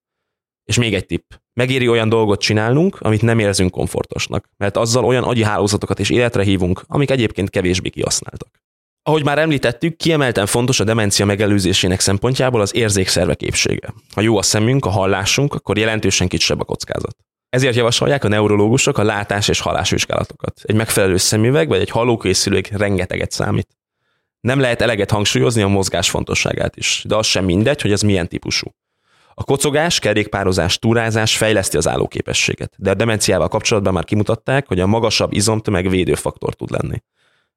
És 0.63 0.77
még 0.77 0.93
egy 0.93 1.05
tipp. 1.05 1.31
Megéri 1.53 1.87
olyan 1.87 2.09
dolgot 2.09 2.39
csinálnunk, 2.39 3.01
amit 3.01 3.21
nem 3.21 3.39
érzünk 3.39 3.71
komfortosnak, 3.71 4.49
mert 4.57 4.77
azzal 4.77 5.05
olyan 5.05 5.23
agyi 5.23 5.43
hálózatokat 5.43 5.99
is 5.99 6.09
életre 6.09 6.43
hívunk, 6.43 6.83
amik 6.87 7.11
egyébként 7.11 7.49
kevésbé 7.49 7.89
kihasználtak. 7.89 8.61
Ahogy 9.03 9.23
már 9.23 9.39
említettük, 9.39 9.95
kiemelten 9.95 10.45
fontos 10.45 10.79
a 10.79 10.83
demencia 10.83 11.25
megelőzésének 11.25 11.99
szempontjából 11.99 12.61
az 12.61 12.75
érzékszervek 12.75 13.41
épsége. 13.41 13.93
Ha 14.13 14.21
jó 14.21 14.37
a 14.37 14.41
szemünk, 14.41 14.85
a 14.85 14.89
hallásunk, 14.89 15.53
akkor 15.53 15.77
jelentősen 15.77 16.27
kisebb 16.27 16.59
a 16.59 16.65
kockázat. 16.65 17.26
Ezért 17.49 17.75
javasolják 17.75 18.23
a 18.23 18.27
neurológusok 18.27 18.97
a 18.97 19.03
látás 19.03 19.47
és 19.47 19.59
halásvizsgálatokat. 19.59 20.61
Egy 20.63 20.75
megfelelő 20.75 21.17
szemüveg 21.17 21.67
vagy 21.67 21.79
egy 21.79 21.89
hallókészülék 21.89 22.77
rengeteget 22.77 23.31
számít. 23.31 23.67
Nem 24.39 24.59
lehet 24.59 24.81
eleget 24.81 25.11
hangsúlyozni 25.11 25.61
a 25.61 25.67
mozgás 25.67 26.09
fontosságát 26.09 26.75
is, 26.75 27.03
de 27.07 27.15
az 27.15 27.25
sem 27.25 27.45
mindegy, 27.45 27.81
hogy 27.81 27.91
ez 27.91 28.01
milyen 28.01 28.27
típusú. 28.27 28.67
A 29.33 29.43
kocogás, 29.43 29.99
kerékpározás, 29.99 30.79
túrázás 30.79 31.37
fejleszti 31.37 31.77
az 31.77 31.87
állóképességet, 31.87 32.73
de 32.77 32.89
a 32.89 32.93
demenciával 32.93 33.47
kapcsolatban 33.47 33.93
már 33.93 34.03
kimutatták, 34.03 34.67
hogy 34.67 34.79
a 34.79 34.87
magasabb 34.87 35.33
izomtömeg 35.33 35.89
védőfaktor 35.89 36.53
tud 36.53 36.71
lenni. 36.71 37.03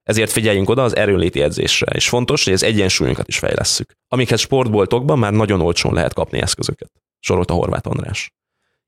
Ezért 0.02 0.30
figyeljünk 0.30 0.68
oda 0.68 0.82
az 0.82 0.96
erőnléti 0.96 1.40
edzésre, 1.42 1.92
és 1.92 2.08
fontos, 2.08 2.44
hogy 2.44 2.52
az 2.52 2.62
egyensúlyunkat 2.62 3.28
is 3.28 3.38
fejlesszük, 3.38 3.92
amikhez 4.08 4.40
sportboltokban 4.40 5.18
már 5.18 5.32
nagyon 5.32 5.60
olcsón 5.60 5.94
lehet 5.94 6.14
kapni 6.14 6.40
eszközöket, 6.40 6.90
sorolta 7.18 7.54
Horváth 7.54 7.88
András. 7.88 8.32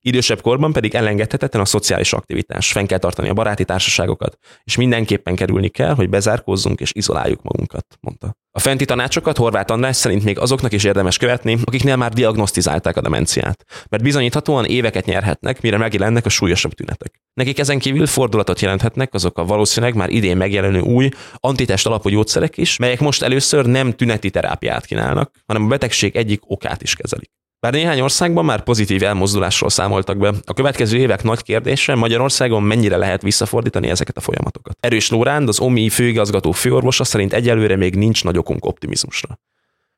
Idősebb 0.04 0.40
korban 0.40 0.72
pedig 0.72 0.94
elengedhetetlen 0.94 1.62
a 1.62 1.64
szociális 1.64 2.12
aktivitás, 2.12 2.72
fenn 2.72 2.86
kell 2.86 2.98
tartani 2.98 3.28
a 3.28 3.32
baráti 3.32 3.64
társaságokat, 3.64 4.38
és 4.64 4.76
mindenképpen 4.76 5.36
kerülni 5.36 5.68
kell, 5.68 5.94
hogy 5.94 6.08
bezárkózzunk 6.08 6.80
és 6.80 6.90
izoláljuk 6.94 7.42
magunkat, 7.42 7.86
mondta. 8.00 8.36
A 8.50 8.58
fenti 8.58 8.84
tanácsokat 8.84 9.36
Horváth 9.36 9.72
András 9.72 9.96
szerint 9.96 10.24
még 10.24 10.38
azoknak 10.38 10.72
is 10.72 10.84
érdemes 10.84 11.16
követni, 11.16 11.58
akiknél 11.64 11.96
már 11.96 12.12
diagnosztizálták 12.12 12.96
a 12.96 13.00
demenciát, 13.00 13.64
mert 13.88 14.02
bizonyíthatóan 14.02 14.64
éveket 14.64 15.04
nyerhetnek, 15.04 15.60
mire 15.60 15.76
megjelennek 15.76 16.26
a 16.26 16.28
súlyosabb 16.28 16.72
tünetek. 16.72 17.20
Nekik 17.34 17.58
ezen 17.58 17.78
kívül 17.78 18.06
fordulatot 18.06 18.60
jelenthetnek 18.60 19.14
azok 19.14 19.38
a 19.38 19.44
valószínűleg 19.44 19.94
már 19.94 20.10
idén 20.10 20.36
megjelenő 20.36 20.80
új 20.80 21.08
antitest 21.34 21.86
alapú 21.86 22.08
gyógyszerek 22.08 22.56
is, 22.56 22.76
melyek 22.76 23.00
most 23.00 23.22
először 23.22 23.66
nem 23.66 23.92
tüneti 23.92 24.30
terápiát 24.30 24.86
kínálnak, 24.86 25.30
hanem 25.46 25.64
a 25.64 25.68
betegség 25.68 26.16
egyik 26.16 26.40
okát 26.46 26.82
is 26.82 26.94
kezelik. 26.94 27.30
Bár 27.62 27.72
néhány 27.72 28.00
országban 28.00 28.44
már 28.44 28.62
pozitív 28.62 29.02
elmozdulásról 29.02 29.70
számoltak 29.70 30.18
be, 30.18 30.32
a 30.44 30.54
következő 30.54 30.98
évek 30.98 31.22
nagy 31.22 31.42
kérdése 31.42 31.94
Magyarországon 31.94 32.62
mennyire 32.62 32.96
lehet 32.96 33.22
visszafordítani 33.22 33.88
ezeket 33.88 34.16
a 34.16 34.20
folyamatokat. 34.20 34.76
Erős 34.80 35.08
Nóránd, 35.08 35.48
az 35.48 35.60
OMI 35.60 35.88
főigazgató 35.88 36.52
főorvosa 36.52 37.04
szerint 37.04 37.32
egyelőre 37.32 37.76
még 37.76 37.94
nincs 37.94 38.24
nagy 38.24 38.38
okunk 38.38 38.64
optimizmusra. 38.64 39.38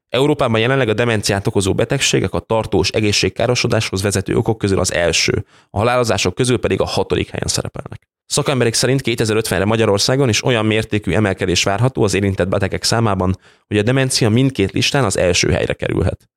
Európában 0.08 0.60
jelenleg 0.60 0.88
a 0.88 0.94
demenciát 0.94 1.46
okozó 1.46 1.74
betegségek 1.74 2.32
a 2.32 2.38
tartós 2.38 2.88
egészségkárosodáshoz 2.88 4.02
vezető 4.02 4.36
okok 4.36 4.58
közül 4.58 4.78
az 4.78 4.92
első, 4.92 5.44
a 5.70 5.78
halálozások 5.78 6.34
közül 6.34 6.58
pedig 6.58 6.80
a 6.80 6.86
hatodik 6.86 7.30
helyen 7.30 7.48
szerepelnek. 7.48 8.08
Szakemberek 8.26 8.74
szerint 8.74 9.00
2050-re 9.04 9.64
Magyarországon 9.64 10.28
is 10.28 10.44
olyan 10.44 10.66
mértékű 10.66 11.12
emelkedés 11.12 11.62
várható 11.62 12.02
az 12.02 12.14
érintett 12.14 12.48
betegek 12.48 12.82
számában, 12.82 13.36
hogy 13.66 13.78
a 13.78 13.82
demencia 13.82 14.28
mindkét 14.28 14.72
listán 14.72 15.04
az 15.04 15.16
első 15.16 15.50
helyre 15.50 15.72
kerülhet. 15.72 16.28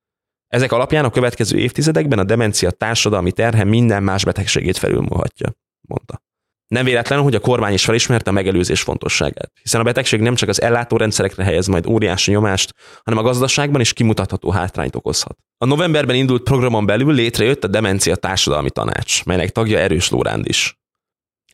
Ezek 0.48 0.72
alapján 0.72 1.06
a 1.06 1.10
következő 1.10 1.58
évtizedekben 1.58 2.20
a 2.20 2.24
demencia 2.24 2.72
társadalmi 2.72 3.32
terhe 3.32 3.64
minden 3.64 4.04
más 4.04 4.26
betegségét 4.26 4.78
felülmúlhatja, 4.78 5.54
mondta. 5.82 6.26
Nem 6.68 6.86
véletlen, 6.86 7.22
hogy 7.22 7.36
a 7.36 7.40
kormány 7.40 7.74
is 7.74 7.86
felismerte 7.86 8.30
a 8.30 8.34
megelőzés 8.34 8.82
fontosságát, 8.82 9.52
hiszen 9.62 9.82
a 9.82 9.84
betegség 9.84 10.20
nem 10.20 10.36
csak 10.36 10.50
az 10.50 10.62
ellátórendszerekre 10.62 11.44
helyez 11.44 11.68
majd 11.68 11.88
óriási 11.88 12.32
nyomást, 12.32 12.74
hanem 13.04 13.20
a 13.20 13.28
gazdaságban 13.28 13.82
is 13.82 13.94
kimutatható 13.94 14.50
hátrányt 14.50 14.96
okozhat. 14.96 15.38
A 15.58 15.66
novemberben 15.66 16.16
indult 16.16 16.44
programon 16.44 16.86
belül 16.86 17.14
létrejött 17.14 17.64
a 17.64 17.68
Demencia 17.68 18.16
Társadalmi 18.16 18.70
Tanács, 18.70 19.26
melynek 19.26 19.50
tagja 19.50 19.78
Erős 19.80 20.10
Lóránd 20.10 20.48
is. 20.48 20.78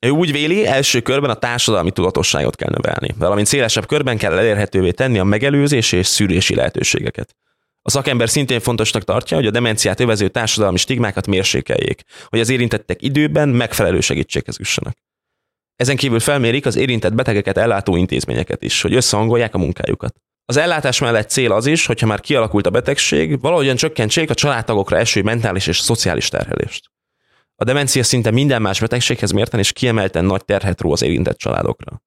Ő 0.02 0.10
úgy 0.10 0.32
véli, 0.32 0.66
első 0.66 1.02
körben 1.02 1.30
a 1.30 1.34
társadalmi 1.34 1.92
tudatosságot 1.92 2.56
kell 2.56 2.70
növelni, 2.70 3.16
valamint 3.18 3.48
szélesebb 3.48 3.86
körben 3.86 4.18
kell 4.18 4.38
elérhetővé 4.38 4.92
tenni 4.92 5.20
a 5.20 5.24
megelőzési 5.24 5.98
és 5.98 6.08
szűrési 6.08 6.56
lehetőségeket. 6.56 7.36
A 7.86 7.90
szakember 7.90 8.30
szintén 8.30 8.60
fontosnak 8.60 9.04
tartja, 9.04 9.38
hogy 9.38 9.46
a 9.46 9.52
demenciát 9.52 10.00
övező 10.00 10.28
társadalmi 10.28 10.78
stigmákat 10.78 11.28
mérsékeljék, 11.28 12.04
hogy 12.26 12.40
az 12.40 12.50
érintettek 12.50 13.02
időben 13.02 13.50
megfelelő 13.50 14.00
segítséghez 14.00 14.58
jussanak. 14.58 14.98
Ezen 15.76 15.96
kívül 15.96 16.20
felmérik 16.20 16.66
az 16.66 16.76
érintett 16.76 17.14
betegeket 17.14 17.58
ellátó 17.58 17.96
intézményeket 17.96 18.64
is, 18.64 18.82
hogy 18.82 18.94
összehangolják 18.94 19.56
a 19.56 19.58
munkájukat. 19.58 20.16
Az 20.46 20.58
ellátás 20.58 21.00
mellett 21.00 21.30
cél 21.30 21.52
az 21.52 21.66
is, 21.66 21.86
hogyha 21.86 22.08
már 22.08 22.20
kialakult 22.20 22.66
a 22.66 22.70
betegség, 22.70 23.42
valahogyan 23.42 23.76
csökkentsék 23.76 24.30
a 24.30 24.34
családtagokra 24.34 24.98
eső 24.98 25.22
mentális 25.22 25.68
és 25.68 25.80
szociális 25.80 26.30
terhelést. 26.30 26.92
A 27.56 27.64
demencia 27.64 28.04
szinte 28.04 28.32
minden 28.32 28.62
más 28.62 28.80
betegséghez 28.80 29.32
mérten 29.32 29.60
és 29.60 29.72
kiemelten 29.72 30.26
nagy 30.26 30.46
terhet 30.46 30.82
ró 30.82 30.92
az 30.92 31.02
érintett 31.02 31.38
családokra. 31.38 32.02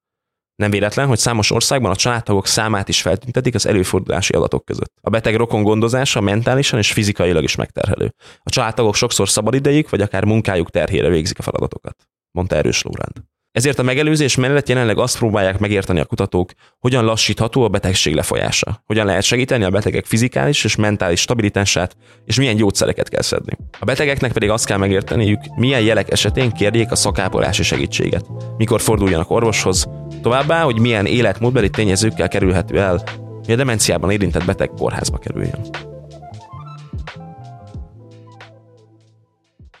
Nem 0.57 0.69
véletlen, 0.69 1.07
hogy 1.07 1.17
számos 1.17 1.51
országban 1.51 1.91
a 1.91 1.95
családtagok 1.95 2.47
számát 2.47 2.89
is 2.89 3.01
feltüntetik 3.01 3.55
az 3.55 3.65
előfordulási 3.65 4.33
adatok 4.33 4.65
között. 4.65 4.93
A 5.01 5.09
beteg 5.09 5.35
rokon 5.35 5.63
gondozása 5.63 6.21
mentálisan 6.21 6.79
és 6.79 6.91
fizikailag 6.91 7.43
is 7.43 7.55
megterhelő. 7.55 8.13
A 8.43 8.49
családtagok 8.49 8.95
sokszor 8.95 9.29
szabadidejük 9.29 9.89
vagy 9.89 10.01
akár 10.01 10.25
munkájuk 10.25 10.69
terhére 10.69 11.09
végzik 11.09 11.39
a 11.39 11.41
feladatokat, 11.41 11.95
mondta 12.31 12.55
Erős 12.55 12.81
Lóránd. 12.81 13.15
Ezért 13.57 13.79
a 13.79 13.83
megelőzés 13.83 14.35
mellett 14.35 14.69
jelenleg 14.69 14.97
azt 14.97 15.17
próbálják 15.17 15.59
megérteni 15.59 15.99
a 15.99 16.05
kutatók, 16.05 16.51
hogyan 16.79 17.05
lassítható 17.05 17.63
a 17.63 17.67
betegség 17.67 18.15
lefolyása, 18.15 18.83
hogyan 18.85 19.05
lehet 19.05 19.23
segíteni 19.23 19.63
a 19.63 19.69
betegek 19.69 20.05
fizikális 20.05 20.63
és 20.63 20.75
mentális 20.75 21.19
stabilitását, 21.19 21.95
és 22.25 22.37
milyen 22.37 22.55
gyógyszereket 22.55 23.09
kell 23.09 23.21
szedni. 23.21 23.57
A 23.79 23.85
betegeknek 23.85 24.31
pedig 24.31 24.49
azt 24.49 24.65
kell 24.65 24.77
megérteniük, 24.77 25.39
milyen 25.55 25.81
jelek 25.81 26.11
esetén 26.11 26.51
kérjék 26.51 26.91
a 26.91 26.95
szakápolási 26.95 27.63
segítséget, 27.63 28.25
mikor 28.57 28.81
forduljanak 28.81 29.31
orvoshoz, 29.31 29.89
továbbá, 30.21 30.61
hogy 30.61 30.79
milyen 30.79 31.05
életmódbeli 31.05 31.69
tényezőkkel 31.69 32.27
kerülhető 32.27 32.79
el, 32.79 33.03
hogy 33.43 33.53
a 33.53 33.57
demenciában 33.57 34.11
érintett 34.11 34.45
beteg 34.45 34.69
kórházba 34.69 35.17
kerüljön. 35.17 35.61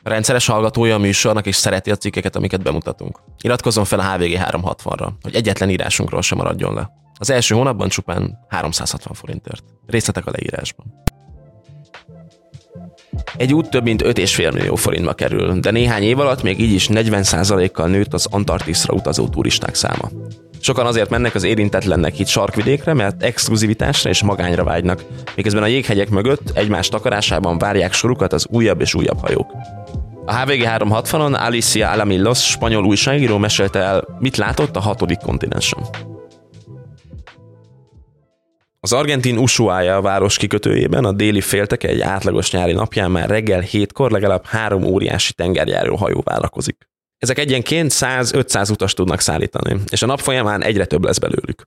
Rendszeres 0.07 0.45
hallgatója 0.45 0.95
a 0.95 0.97
műsornak 0.97 1.45
és 1.45 1.55
szereti 1.55 1.91
a 1.91 1.95
cikkeket, 1.95 2.35
amiket 2.35 2.63
bemutatunk. 2.63 3.19
Iratkozzon 3.41 3.85
fel 3.85 3.99
a 3.99 4.11
HVG 4.11 4.39
360-ra, 4.51 5.09
hogy 5.21 5.35
egyetlen 5.35 5.69
írásunkról 5.69 6.21
sem 6.21 6.37
maradjon 6.37 6.73
le. 6.73 6.89
Az 7.19 7.29
első 7.29 7.55
hónapban 7.55 7.89
csupán 7.89 8.37
360 8.49 9.13
forintért. 9.13 9.63
Részletek 9.85 10.25
a 10.25 10.31
leírásban. 10.31 10.85
Egy 13.37 13.53
út 13.53 13.69
több 13.69 13.83
mint 13.83 14.01
5,5 14.01 14.53
millió 14.53 14.75
forintba 14.75 15.13
kerül, 15.13 15.59
de 15.59 15.71
néhány 15.71 16.03
év 16.03 16.19
alatt 16.19 16.43
még 16.43 16.59
így 16.59 16.73
is 16.73 16.87
40%-kal 16.91 17.87
nőtt 17.87 18.13
az 18.13 18.27
Antarktiszra 18.31 18.93
utazó 18.93 19.27
turisták 19.27 19.75
száma. 19.75 20.09
Sokan 20.59 20.85
azért 20.85 21.09
mennek 21.09 21.35
az 21.35 21.43
érintetlennek 21.43 22.13
hit 22.13 22.27
sarkvidékre, 22.27 22.93
mert 22.93 23.23
exkluzivitásra 23.23 24.09
és 24.09 24.23
magányra 24.23 24.63
vágynak, 24.63 25.03
miközben 25.35 25.63
a 25.63 25.67
jéghegyek 25.67 26.09
mögött 26.09 26.49
egymás 26.53 26.89
takarásában 26.89 27.57
várják 27.57 27.93
sorukat 27.93 28.33
az 28.33 28.47
újabb 28.49 28.81
és 28.81 28.93
újabb 28.93 29.19
hajók. 29.19 29.51
A 30.29 30.35
HVG 30.35 30.63
360-on 30.65 31.33
Alicia 31.33 31.89
Alamillos, 31.89 32.49
spanyol 32.49 32.85
újságíró 32.85 33.37
mesélte 33.37 33.79
el, 33.79 34.17
mit 34.19 34.37
látott 34.37 34.75
a 34.75 34.79
hatodik 34.79 35.17
kontinensen. 35.17 35.85
Az 38.79 38.93
argentin 38.93 39.37
Ushuaia 39.37 40.01
város 40.01 40.37
kikötőjében 40.37 41.05
a 41.05 41.11
déli 41.11 41.41
félteke 41.41 41.87
egy 41.87 42.01
átlagos 42.01 42.51
nyári 42.51 42.71
napján 42.71 43.11
már 43.11 43.29
reggel 43.29 43.59
hétkor 43.59 44.11
legalább 44.11 44.45
három 44.45 44.83
óriási 44.83 45.33
tengerjáró 45.33 45.95
hajó 45.95 46.21
várakozik. 46.23 46.87
Ezek 47.17 47.37
egyenként 47.37 47.91
100-500 47.93 48.71
utas 48.71 48.93
tudnak 48.93 49.19
szállítani, 49.19 49.79
és 49.89 50.01
a 50.01 50.05
nap 50.05 50.19
folyamán 50.19 50.63
egyre 50.63 50.85
több 50.85 51.03
lesz 51.03 51.17
belőlük. 51.17 51.61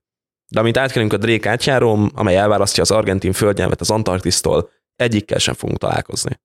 De 0.48 0.60
amint 0.60 0.76
átkelünk 0.76 1.12
a 1.12 1.16
Drake 1.16 1.50
átjáróm, 1.50 2.10
amely 2.14 2.36
elválasztja 2.36 2.82
az 2.82 2.90
argentin 2.90 3.32
földnyelvet 3.32 3.80
az 3.80 3.90
Antarktisztól, 3.90 4.70
egyikkel 4.96 5.38
sem 5.38 5.54
fogunk 5.54 5.78
találkozni. 5.78 6.38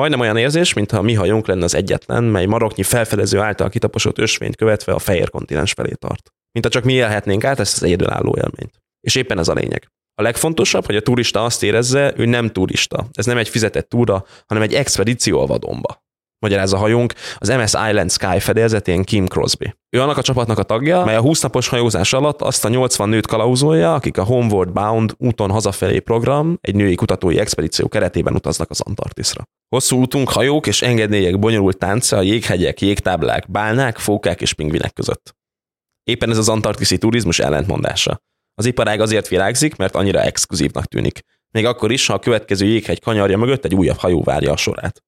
Majdnem 0.00 0.20
olyan 0.20 0.36
érzés, 0.36 0.72
mintha 0.72 0.98
a 0.98 1.02
mi 1.02 1.14
hajónk 1.14 1.46
lenne 1.46 1.64
az 1.64 1.74
egyetlen, 1.74 2.24
mely 2.24 2.46
maroknyi 2.46 2.82
felfedező 2.82 3.38
által 3.38 3.68
kitaposott 3.68 4.18
ösvényt 4.18 4.56
követve 4.56 4.92
a 4.92 4.98
fehér 4.98 5.30
kontinens 5.30 5.72
felé 5.72 5.92
tart. 5.92 6.32
Mint 6.52 6.68
csak 6.68 6.84
mi 6.84 6.92
élhetnénk 6.92 7.44
át 7.44 7.60
ezt 7.60 7.76
az 7.76 7.82
egyedülálló 7.82 8.36
élményt. 8.36 8.82
És 9.00 9.14
éppen 9.14 9.38
ez 9.38 9.48
a 9.48 9.52
lényeg. 9.52 9.90
A 10.14 10.22
legfontosabb, 10.22 10.86
hogy 10.86 10.96
a 10.96 11.02
turista 11.02 11.44
azt 11.44 11.62
érezze, 11.62 12.12
ő 12.16 12.24
nem 12.24 12.52
turista. 12.52 13.06
Ez 13.12 13.26
nem 13.26 13.38
egy 13.38 13.48
fizetett 13.48 13.88
túra, 13.88 14.24
hanem 14.46 14.62
egy 14.62 14.74
expedíció 14.74 15.40
a 15.40 15.46
vadonba 15.46 16.04
magyaráz 16.38 16.72
a 16.72 16.76
hajónk, 16.76 17.12
az 17.36 17.48
MS 17.48 17.74
Island 17.88 18.10
Sky 18.10 18.38
fedélzetén 18.38 19.02
Kim 19.02 19.26
Crosby. 19.26 19.74
Ő 19.96 20.00
annak 20.00 20.16
a 20.16 20.22
csapatnak 20.22 20.58
a 20.58 20.62
tagja, 20.62 21.04
mely 21.04 21.16
a 21.16 21.20
20 21.20 21.42
napos 21.42 21.68
hajózás 21.68 22.12
alatt 22.12 22.42
azt 22.42 22.64
a 22.64 22.68
80 22.68 23.08
nőt 23.08 23.26
kalauzolja, 23.26 23.94
akik 23.94 24.18
a 24.18 24.24
Homeward 24.24 24.72
Bound 24.72 25.14
úton 25.18 25.50
hazafelé 25.50 25.98
program, 25.98 26.58
egy 26.60 26.74
női 26.74 26.94
kutatói 26.94 27.38
expedíció 27.38 27.88
keretében 27.88 28.34
utaznak 28.34 28.70
az 28.70 28.80
Antarktiszra. 28.80 29.42
Hosszú 29.68 29.98
útunk 29.98 30.30
hajók 30.30 30.66
és 30.66 30.82
engedélyek 30.82 31.38
bonyolult 31.38 31.78
tánca 31.78 32.16
a 32.16 32.22
jéghegyek, 32.22 32.80
jégtáblák, 32.80 33.50
bálnák, 33.50 33.98
fókák 33.98 34.40
és 34.40 34.52
pingvinek 34.52 34.92
között. 34.92 35.34
Éppen 36.02 36.30
ez 36.30 36.38
az 36.38 36.48
antarktiszi 36.48 36.98
turizmus 36.98 37.38
ellentmondása. 37.38 38.20
Az 38.54 38.66
iparág 38.66 39.00
azért 39.00 39.28
virágzik, 39.28 39.76
mert 39.76 39.94
annyira 39.94 40.20
exkluzívnak 40.20 40.84
tűnik. 40.84 41.20
Még 41.50 41.64
akkor 41.64 41.92
is, 41.92 42.06
ha 42.06 42.14
a 42.14 42.18
következő 42.18 42.66
jéghegy 42.66 43.00
kanyarja 43.00 43.38
mögött 43.38 43.64
egy 43.64 43.74
újabb 43.74 43.96
hajó 43.96 44.22
várja 44.22 44.52
a 44.52 44.56
sorát. 44.56 45.02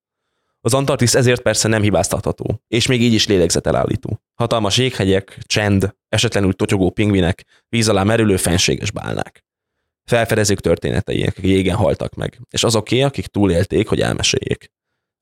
Az 0.61 0.75
Antarktisz 0.75 1.15
ezért 1.15 1.43
persze 1.43 1.69
nem 1.69 1.83
hibáztatható, 1.83 2.63
és 2.69 2.87
még 2.87 3.03
így 3.03 3.13
is 3.13 3.27
lélegzetelállító. 3.27 4.23
Hatalmas 4.35 4.79
jéghegyek, 4.79 5.39
csend, 5.47 5.97
esetlenül 6.09 6.53
totyogó 6.53 6.91
pingvinek, 6.91 7.45
víz 7.69 7.89
alá 7.89 8.03
merülő 8.03 8.37
fenséges 8.37 8.91
bálnák. 8.91 9.45
Felfedezők 10.05 10.61
történetei, 10.61 11.23
akik 11.23 11.45
jégen 11.45 11.77
haltak 11.77 12.15
meg, 12.15 12.41
és 12.51 12.65
azoké, 12.65 13.03
akik 13.03 13.27
túlélték, 13.27 13.89
hogy 13.89 14.01
elmeséljék. 14.01 14.73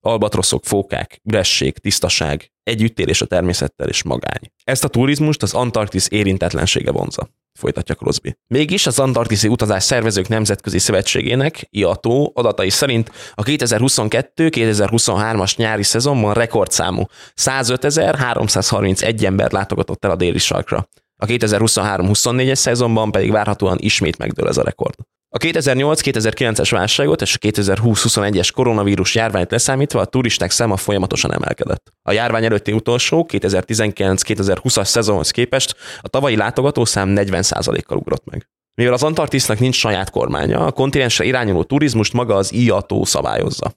Albatroszok, 0.00 0.64
fókák, 0.64 1.20
üresség, 1.24 1.78
tisztaság, 1.78 2.52
együttélés 2.62 3.20
a 3.20 3.26
természettel 3.26 3.88
és 3.88 4.02
magány. 4.02 4.52
Ezt 4.64 4.84
a 4.84 4.88
turizmust 4.88 5.42
az 5.42 5.54
Antarktisz 5.54 6.08
érintetlensége 6.10 6.90
vonza 6.90 7.30
folytatja 7.56 7.94
Crosby. 7.94 8.36
Mégis 8.46 8.86
az 8.86 8.98
Antarktiszi 8.98 9.48
Utazás 9.48 9.82
Szervezők 9.82 10.28
Nemzetközi 10.28 10.78
Szövetségének, 10.78 11.68
IATO 11.70 12.30
adatai 12.34 12.70
szerint 12.70 13.10
a 13.34 13.42
2022-2023-as 13.42 15.56
nyári 15.56 15.82
szezonban 15.82 16.34
rekordszámú 16.34 17.02
105.331 17.36 19.24
ember 19.24 19.52
látogatott 19.52 20.04
el 20.04 20.10
a 20.10 20.16
déli 20.16 20.38
sarkra. 20.38 20.88
A 21.16 21.26
2023-24-es 21.26 22.54
szezonban 22.54 23.10
pedig 23.10 23.30
várhatóan 23.30 23.78
ismét 23.80 24.18
megdől 24.18 24.48
ez 24.48 24.56
a 24.56 24.62
rekord. 24.62 24.94
A 25.36 25.38
2008-2009-es 25.38 26.68
válságot 26.70 27.22
és 27.22 27.34
a 27.34 27.46
2020-21-es 27.46 28.50
koronavírus 28.54 29.14
járványt 29.14 29.50
leszámítva 29.50 30.00
a 30.00 30.04
turisták 30.04 30.50
száma 30.50 30.76
folyamatosan 30.76 31.32
emelkedett. 31.32 31.92
A 32.02 32.12
járvány 32.12 32.44
előtti 32.44 32.72
utolsó 32.72 33.26
2019-2020-as 33.32 34.84
szezonhoz 34.84 35.30
képest 35.30 35.76
a 36.00 36.08
tavalyi 36.08 36.36
látogatószám 36.36 37.12
40%-kal 37.16 37.98
ugrott 37.98 38.24
meg. 38.24 38.48
Mivel 38.74 38.92
az 38.92 39.02
Antarktisznak 39.02 39.58
nincs 39.58 39.76
saját 39.76 40.10
kormánya, 40.10 40.66
a 40.66 40.72
kontinensre 40.72 41.24
irányuló 41.24 41.62
turizmust 41.62 42.12
maga 42.12 42.34
az 42.34 42.52
IATO 42.52 43.04
szabályozza. 43.04 43.72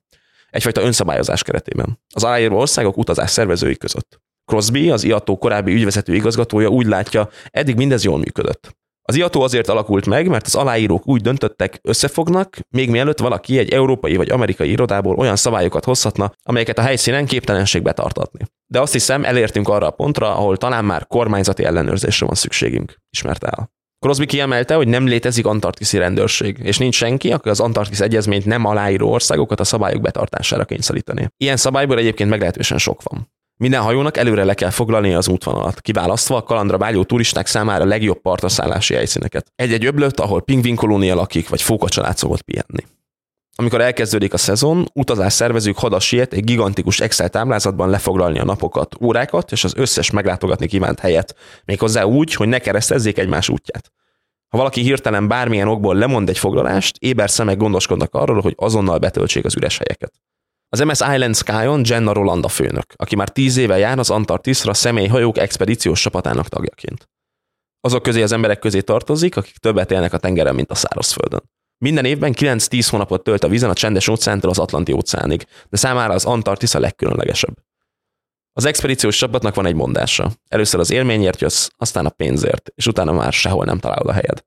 Egyfajta 0.49 0.81
önszabályozás 0.81 1.43
keretében. 1.43 1.99
Az 2.13 2.23
aláíró 2.23 2.57
országok 2.57 2.97
utazás 2.97 3.29
szervezői 3.29 3.77
között. 3.77 4.21
Crosby, 4.45 4.89
az 4.89 5.03
IATO 5.03 5.37
korábbi 5.37 5.73
ügyvezető 5.73 6.15
igazgatója 6.15 6.67
úgy 6.67 6.85
látja, 6.85 7.29
eddig 7.51 7.75
mindez 7.75 8.03
jól 8.03 8.17
működött. 8.17 8.77
Az 9.09 9.15
IATO 9.15 9.41
azért 9.41 9.67
alakult 9.67 10.05
meg, 10.05 10.27
mert 10.27 10.45
az 10.45 10.55
aláírók 10.55 11.07
úgy 11.07 11.21
döntöttek, 11.21 11.79
összefognak, 11.81 12.57
még 12.69 12.89
mielőtt 12.89 13.19
valaki 13.19 13.57
egy 13.57 13.69
európai 13.69 14.15
vagy 14.15 14.29
amerikai 14.29 14.71
irodából 14.71 15.15
olyan 15.15 15.35
szabályokat 15.35 15.85
hozhatna, 15.85 16.31
amelyeket 16.43 16.77
a 16.77 16.81
helyszínen 16.81 17.25
képtelenség 17.25 17.81
betartatni. 17.81 18.45
De 18.67 18.79
azt 18.79 18.91
hiszem, 18.91 19.23
elértünk 19.23 19.67
arra 19.67 19.87
a 19.87 19.91
pontra, 19.91 20.35
ahol 20.35 20.57
talán 20.57 20.85
már 20.85 21.07
kormányzati 21.07 21.63
ellenőrzésre 21.63 22.25
van 22.25 22.35
szükségünk, 22.35 22.95
ismerte 23.09 23.47
el. 23.47 23.71
Crosby 23.99 24.25
kiemelte, 24.25 24.75
hogy 24.75 24.87
nem 24.87 25.07
létezik 25.07 25.45
antarktiszi 25.45 25.97
rendőrség, 25.97 26.57
és 26.63 26.77
nincs 26.77 26.95
senki, 26.95 27.31
aki 27.31 27.49
az 27.49 27.59
Antarktisz 27.59 28.01
egyezményt 28.01 28.45
nem 28.45 28.65
aláíró 28.65 29.11
országokat 29.11 29.59
a 29.59 29.63
szabályok 29.63 30.01
betartására 30.01 30.65
kényszeríteni. 30.65 31.27
Ilyen 31.37 31.57
szabályból 31.57 31.97
egyébként 31.97 32.29
meglehetősen 32.29 32.77
sok 32.77 33.01
van. 33.03 33.31
Minden 33.59 33.81
hajónak 33.81 34.17
előre 34.17 34.43
le 34.43 34.53
kell 34.53 34.69
foglalnia 34.69 35.17
az 35.17 35.27
útvonalat, 35.27 35.81
kiválasztva 35.81 36.35
a 36.35 36.43
kalandra 36.43 36.77
vágyó 36.77 37.03
turisták 37.03 37.47
számára 37.47 37.85
legjobb 37.85 38.21
partaszállási 38.21 38.93
helyszíneket. 38.93 39.51
Egy-egy 39.55 39.85
öblött, 39.85 40.19
ahol 40.19 40.41
pingvin 40.41 40.75
kolónia 40.75 41.15
lakik, 41.15 41.49
vagy 41.49 41.61
fókacsalád 41.61 42.17
szokott 42.17 42.41
pihenni. 42.41 42.83
Amikor 43.55 43.81
elkezdődik 43.81 44.33
a 44.33 44.37
szezon, 44.37 44.89
utazás 44.93 45.33
szervezők 45.33 45.77
hadas 45.77 46.05
siet 46.07 46.33
egy 46.33 46.43
gigantikus 46.43 46.99
Excel 46.99 47.29
táblázatban 47.29 47.89
lefoglalni 47.89 48.39
a 48.39 48.45
napokat, 48.45 48.95
órákat 49.01 49.51
és 49.51 49.63
az 49.63 49.73
összes 49.75 50.11
meglátogatni 50.11 50.67
kívánt 50.67 50.99
helyet, 50.99 51.35
méghozzá 51.65 52.03
úgy, 52.03 52.33
hogy 52.33 52.47
ne 52.47 52.59
keresztezzék 52.59 53.17
egymás 53.17 53.49
útját. 53.49 53.91
Ha 54.47 54.57
valaki 54.57 54.81
hirtelen 54.81 55.27
bármilyen 55.27 55.67
okból 55.67 55.95
lemond 55.95 56.29
egy 56.29 56.37
foglalást, 56.37 56.97
éber 56.99 57.29
szemek 57.29 57.57
gondoskodnak 57.57 58.13
arról, 58.13 58.41
hogy 58.41 58.53
azonnal 58.57 58.97
betöltsék 58.97 59.45
az 59.45 59.55
üres 59.55 59.77
helyeket. 59.77 60.13
Az 60.71 60.79
MS 60.79 60.99
Island 60.99 61.35
Sky-on 61.35 61.81
Jenna 61.85 62.13
Roland 62.13 62.45
a 62.45 62.47
főnök, 62.47 62.93
aki 62.95 63.15
már 63.15 63.29
tíz 63.29 63.57
éve 63.57 63.77
jár 63.77 63.99
az 63.99 64.09
Antarktiszra 64.09 64.73
személyhajók 64.73 65.37
expedíciós 65.37 66.01
csapatának 66.01 66.47
tagjaként. 66.47 67.09
Azok 67.81 68.03
közé 68.03 68.21
az 68.21 68.31
emberek 68.31 68.59
közé 68.59 68.81
tartozik, 68.81 69.37
akik 69.37 69.57
többet 69.57 69.91
élnek 69.91 70.13
a 70.13 70.17
tengeren, 70.17 70.55
mint 70.55 70.71
a 70.71 70.75
szárazföldön. 70.75 71.49
Minden 71.77 72.05
évben 72.05 72.33
9-10 72.35 72.87
hónapot 72.89 73.23
tölt 73.23 73.43
a 73.43 73.47
vízen 73.47 73.69
a 73.69 73.73
csendes 73.73 74.07
óceántól 74.07 74.49
az 74.49 74.59
Atlanti 74.59 74.91
óceánig, 74.91 75.45
de 75.69 75.77
számára 75.77 76.13
az 76.13 76.25
Antarktisz 76.25 76.73
a 76.73 76.79
legkülönlegesebb. 76.79 77.57
Az 78.53 78.65
expedíciós 78.65 79.17
csapatnak 79.17 79.55
van 79.55 79.65
egy 79.65 79.75
mondása. 79.75 80.31
Először 80.47 80.79
az 80.79 80.91
élményért 80.91 81.41
jössz, 81.41 81.67
aztán 81.77 82.05
a 82.05 82.09
pénzért, 82.09 82.71
és 82.75 82.87
utána 82.87 83.11
már 83.11 83.33
sehol 83.33 83.65
nem 83.65 83.79
találod 83.79 84.07
a 84.07 84.13
helyed. 84.13 84.43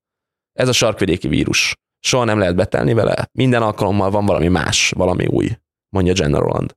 Ez 0.52 0.68
a 0.68 0.72
sarkvidéki 0.72 1.28
vírus. 1.28 1.76
Soha 1.98 2.24
nem 2.24 2.38
lehet 2.38 2.56
betelni 2.56 2.92
vele, 2.92 3.28
minden 3.32 3.62
alkalommal 3.62 4.10
van 4.10 4.26
valami 4.26 4.48
más, 4.48 4.92
valami 4.96 5.26
új 5.26 5.50
mondja 5.92 6.12
Jenna 6.16 6.38
Roland. 6.38 6.76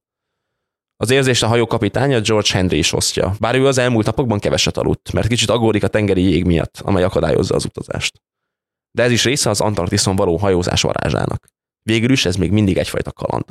Az 0.98 1.10
érzést 1.10 1.43
a 1.43 1.48
hajó 1.48 1.67
kapitánya 1.67 2.22
George 2.22 2.50
Henry 2.51 2.77
is 2.77 2.93
osztja, 2.93 3.36
bár 3.39 3.55
ő 3.55 3.67
az 3.67 3.77
elmúlt 3.77 4.05
napokban 4.05 4.39
keveset 4.39 4.77
aludt, 4.77 5.12
mert 5.12 5.27
kicsit 5.27 5.50
aggódik 5.50 5.84
a 5.84 5.88
tengeri 5.88 6.22
jég 6.22 6.45
miatt, 6.45 6.79
amely 6.84 7.03
akadályozza 7.03 7.55
az 7.55 7.65
utazást. 7.65 8.22
De 8.91 9.03
ez 9.03 9.12
is 9.12 9.24
része 9.24 9.50
az 9.50 9.62
Antarktiszon 9.62 10.15
való 10.15 10.38
hajózás 10.38 10.81
varázsának. 10.81 11.48
Végül 11.81 12.12
is 12.12 12.25
ez 12.25 12.36
még 12.36 12.51
mindig 12.51 12.77
egyfajta 12.77 13.12
kaland. 13.12 13.45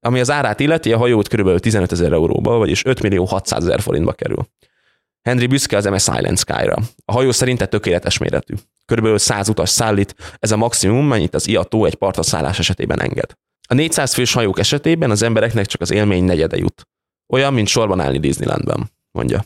Ami 0.00 0.20
az 0.20 0.30
árát 0.30 0.60
illeti, 0.60 0.92
a 0.92 0.98
hajót 0.98 1.28
kb. 1.28 1.58
15 1.58 1.92
ezer 1.92 2.12
euróba, 2.12 2.56
vagyis 2.56 2.84
5 2.84 3.02
millió 3.02 3.24
600 3.24 3.64
ezer 3.64 3.80
forintba 3.80 4.12
kerül. 4.12 4.48
Henry 5.22 5.46
büszke 5.46 5.76
az 5.76 5.84
MS 5.84 6.06
Island 6.06 6.38
Sky-ra. 6.38 6.76
A 7.04 7.12
hajó 7.12 7.32
szerinte 7.32 7.66
tökéletes 7.66 8.18
méretű. 8.18 8.54
Körülbelül 8.84 9.18
100 9.18 9.48
utas 9.48 9.70
szállít, 9.70 10.14
ez 10.38 10.50
a 10.50 10.56
maximum, 10.56 11.06
mennyit 11.06 11.34
az 11.34 11.48
IATO 11.48 11.84
egy 11.84 11.94
partaszállás 11.94 12.58
esetében 12.58 13.00
enged. 13.00 13.36
A 13.70 13.74
400 13.74 14.14
fős 14.14 14.32
hajók 14.32 14.58
esetében 14.58 15.10
az 15.10 15.22
embereknek 15.22 15.66
csak 15.66 15.80
az 15.80 15.90
élmény 15.90 16.24
negyede 16.24 16.56
jut. 16.56 16.88
Olyan, 17.26 17.54
mint 17.54 17.68
sorban 17.68 18.00
állni 18.00 18.18
Disneylandben, 18.18 18.90
mondja. 19.10 19.44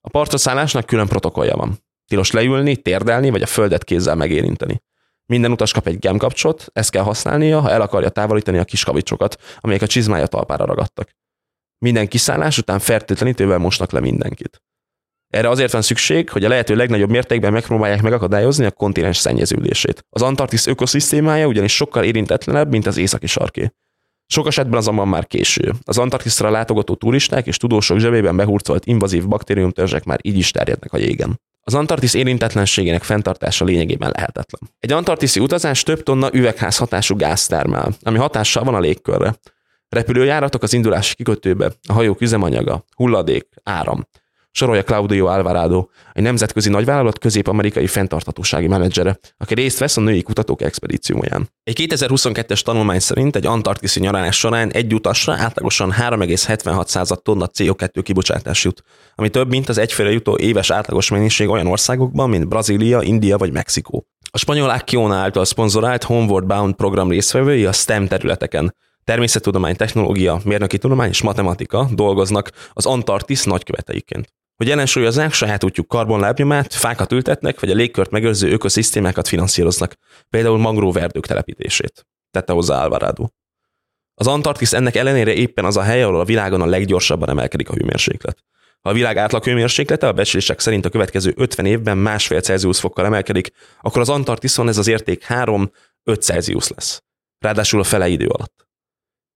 A 0.00 0.08
partoszállásnak 0.08 0.86
külön 0.86 1.06
protokollja 1.06 1.56
van. 1.56 1.78
Tilos 2.06 2.30
leülni, 2.30 2.76
térdelni, 2.76 3.30
vagy 3.30 3.42
a 3.42 3.46
földet 3.46 3.84
kézzel 3.84 4.14
megérinteni. 4.14 4.82
Minden 5.26 5.50
utas 5.50 5.72
kap 5.72 5.86
egy 5.86 5.98
gemkapcsot, 5.98 6.66
ezt 6.72 6.90
kell 6.90 7.02
használnia, 7.02 7.60
ha 7.60 7.70
el 7.70 7.80
akarja 7.80 8.08
távolítani 8.08 8.58
a 8.58 8.64
kis 8.64 8.84
kavicsokat, 8.84 9.42
amelyek 9.60 9.82
a 9.82 9.86
csizmája 9.86 10.26
talpára 10.26 10.64
ragadtak. 10.64 11.10
Minden 11.78 12.08
kiszállás 12.08 12.58
után 12.58 12.78
fertőtlenítővel 12.78 13.58
mosnak 13.58 13.90
le 13.90 14.00
mindenkit. 14.00 14.62
Erre 15.32 15.48
azért 15.48 15.72
van 15.72 15.82
szükség, 15.82 16.30
hogy 16.30 16.44
a 16.44 16.48
lehető 16.48 16.74
legnagyobb 16.74 17.10
mértékben 17.10 17.52
megpróbálják 17.52 18.02
megakadályozni 18.02 18.64
a 18.64 18.70
kontinens 18.70 19.16
szennyeződését. 19.16 20.04
Az 20.10 20.22
Antarktisz 20.22 20.66
ökoszisztémája 20.66 21.46
ugyanis 21.46 21.74
sokkal 21.74 22.04
érintetlenebb, 22.04 22.70
mint 22.70 22.86
az 22.86 22.96
északi 22.96 23.26
sarké. 23.26 23.72
Sok 24.26 24.46
esetben 24.46 24.78
azonban 24.78 25.08
már 25.08 25.26
késő. 25.26 25.72
Az 25.84 25.98
Antarktiszra 25.98 26.50
látogató 26.50 26.94
turisták 26.94 27.46
és 27.46 27.56
tudósok 27.56 27.98
zsebében 27.98 28.36
behurcolt 28.36 28.86
invazív 28.86 29.28
baktériumtörzsek 29.28 30.04
már 30.04 30.18
így 30.22 30.38
is 30.38 30.50
terjednek 30.50 30.92
a 30.92 30.98
jégen. 30.98 31.40
Az 31.60 31.74
Antarktisz 31.74 32.14
érintetlenségének 32.14 33.02
fenntartása 33.02 33.64
lényegében 33.64 34.10
lehetetlen. 34.14 34.70
Egy 34.78 34.92
antarktiszi 34.92 35.40
utazás 35.40 35.82
több 35.82 36.02
tonna 36.02 36.28
üvegházhatású 36.32 37.16
gáz 37.16 37.46
termel, 37.46 37.94
ami 38.02 38.18
hatással 38.18 38.64
van 38.64 38.74
a 38.74 38.80
légkörre. 38.80 39.34
Repülőjáratok 39.88 40.62
az 40.62 40.72
indulási 40.72 41.14
kikötőbe, 41.14 41.72
a 41.88 41.92
hajók 41.92 42.20
üzemanyaga, 42.20 42.84
hulladék, 42.96 43.48
áram 43.62 44.06
sorolja 44.52 44.82
Claudio 44.82 45.26
Alvarado, 45.26 45.86
egy 46.12 46.22
nemzetközi 46.22 46.68
nagyvállalat 46.68 47.18
közép-amerikai 47.18 47.86
fenntarthatósági 47.86 48.66
menedzsere, 48.66 49.18
aki 49.38 49.54
részt 49.54 49.78
vesz 49.78 49.96
a 49.96 50.00
női 50.00 50.22
kutatók 50.22 50.62
expedícióján. 50.62 51.48
Egy 51.62 51.86
2022-es 51.88 52.60
tanulmány 52.60 52.98
szerint 52.98 53.36
egy 53.36 53.46
antarktiszi 53.46 54.00
nyaralás 54.00 54.38
során 54.38 54.72
egy 54.72 54.94
utasra 54.94 55.32
átlagosan 55.32 55.92
3,76 55.92 57.22
tonna 57.22 57.48
CO2 57.58 58.00
kibocsátás 58.02 58.64
jut, 58.64 58.82
ami 59.14 59.28
több, 59.28 59.48
mint 59.48 59.68
az 59.68 59.78
egyfőre 59.78 60.10
jutó 60.10 60.38
éves 60.38 60.70
átlagos 60.70 61.10
mennyiség 61.10 61.48
olyan 61.48 61.66
országokban, 61.66 62.28
mint 62.28 62.48
Brazília, 62.48 63.02
India 63.02 63.36
vagy 63.36 63.52
Mexikó. 63.52 64.06
A 64.30 64.38
spanyol 64.38 64.70
Acciona 64.70 65.14
által 65.14 65.44
szponzorált 65.44 66.02
Homeward 66.02 66.46
Bound 66.46 66.74
program 66.74 67.08
résztvevői 67.08 67.64
a 67.64 67.72
STEM 67.72 68.08
területeken, 68.08 68.74
természettudomány, 69.04 69.76
technológia, 69.76 70.40
mérnöki 70.44 70.78
tudomány 70.78 71.08
és 71.08 71.22
matematika 71.22 71.88
dolgoznak 71.92 72.50
az 72.72 72.86
Antarktisz 72.86 73.44
nagyköveteiként 73.44 74.32
hogy 74.62 74.70
ellensúlyozzák 74.70 75.32
saját 75.32 75.64
útjuk 75.64 75.88
karbonlábnyomát, 75.88 76.74
fákat 76.74 77.12
ültetnek, 77.12 77.60
vagy 77.60 77.70
a 77.70 77.74
légkört 77.74 78.10
megőrző 78.10 78.50
ökoszisztémákat 78.50 79.28
finanszíroznak, 79.28 79.94
például 80.30 80.58
mangróverdők 80.58 81.26
telepítését, 81.26 82.06
tette 82.30 82.52
hozzá 82.52 82.82
Alvarado. 82.82 83.26
Az 84.14 84.26
Antarktisz 84.26 84.72
ennek 84.72 84.96
ellenére 84.96 85.32
éppen 85.32 85.64
az 85.64 85.76
a 85.76 85.82
hely, 85.82 86.02
ahol 86.02 86.20
a 86.20 86.24
világon 86.24 86.60
a 86.60 86.66
leggyorsabban 86.66 87.28
emelkedik 87.28 87.68
a 87.68 87.72
hőmérséklet. 87.72 88.38
Ha 88.80 88.90
a 88.90 88.92
világ 88.92 89.16
átlag 89.16 89.44
hőmérséklete 89.44 90.08
a 90.08 90.12
becslések 90.12 90.60
szerint 90.60 90.84
a 90.84 90.90
következő 90.90 91.32
50 91.36 91.66
évben 91.66 91.98
másfél 91.98 92.40
Celsius 92.40 92.80
fokkal 92.80 93.04
emelkedik, 93.04 93.50
akkor 93.80 94.00
az 94.00 94.08
Antarktiszon 94.08 94.68
ez 94.68 94.78
az 94.78 94.86
érték 94.88 95.26
3-5 95.28 95.68
Celsius 96.20 96.68
lesz. 96.68 97.02
Ráadásul 97.38 97.80
a 97.80 97.84
fele 97.84 98.08
idő 98.08 98.26
alatt. 98.26 98.66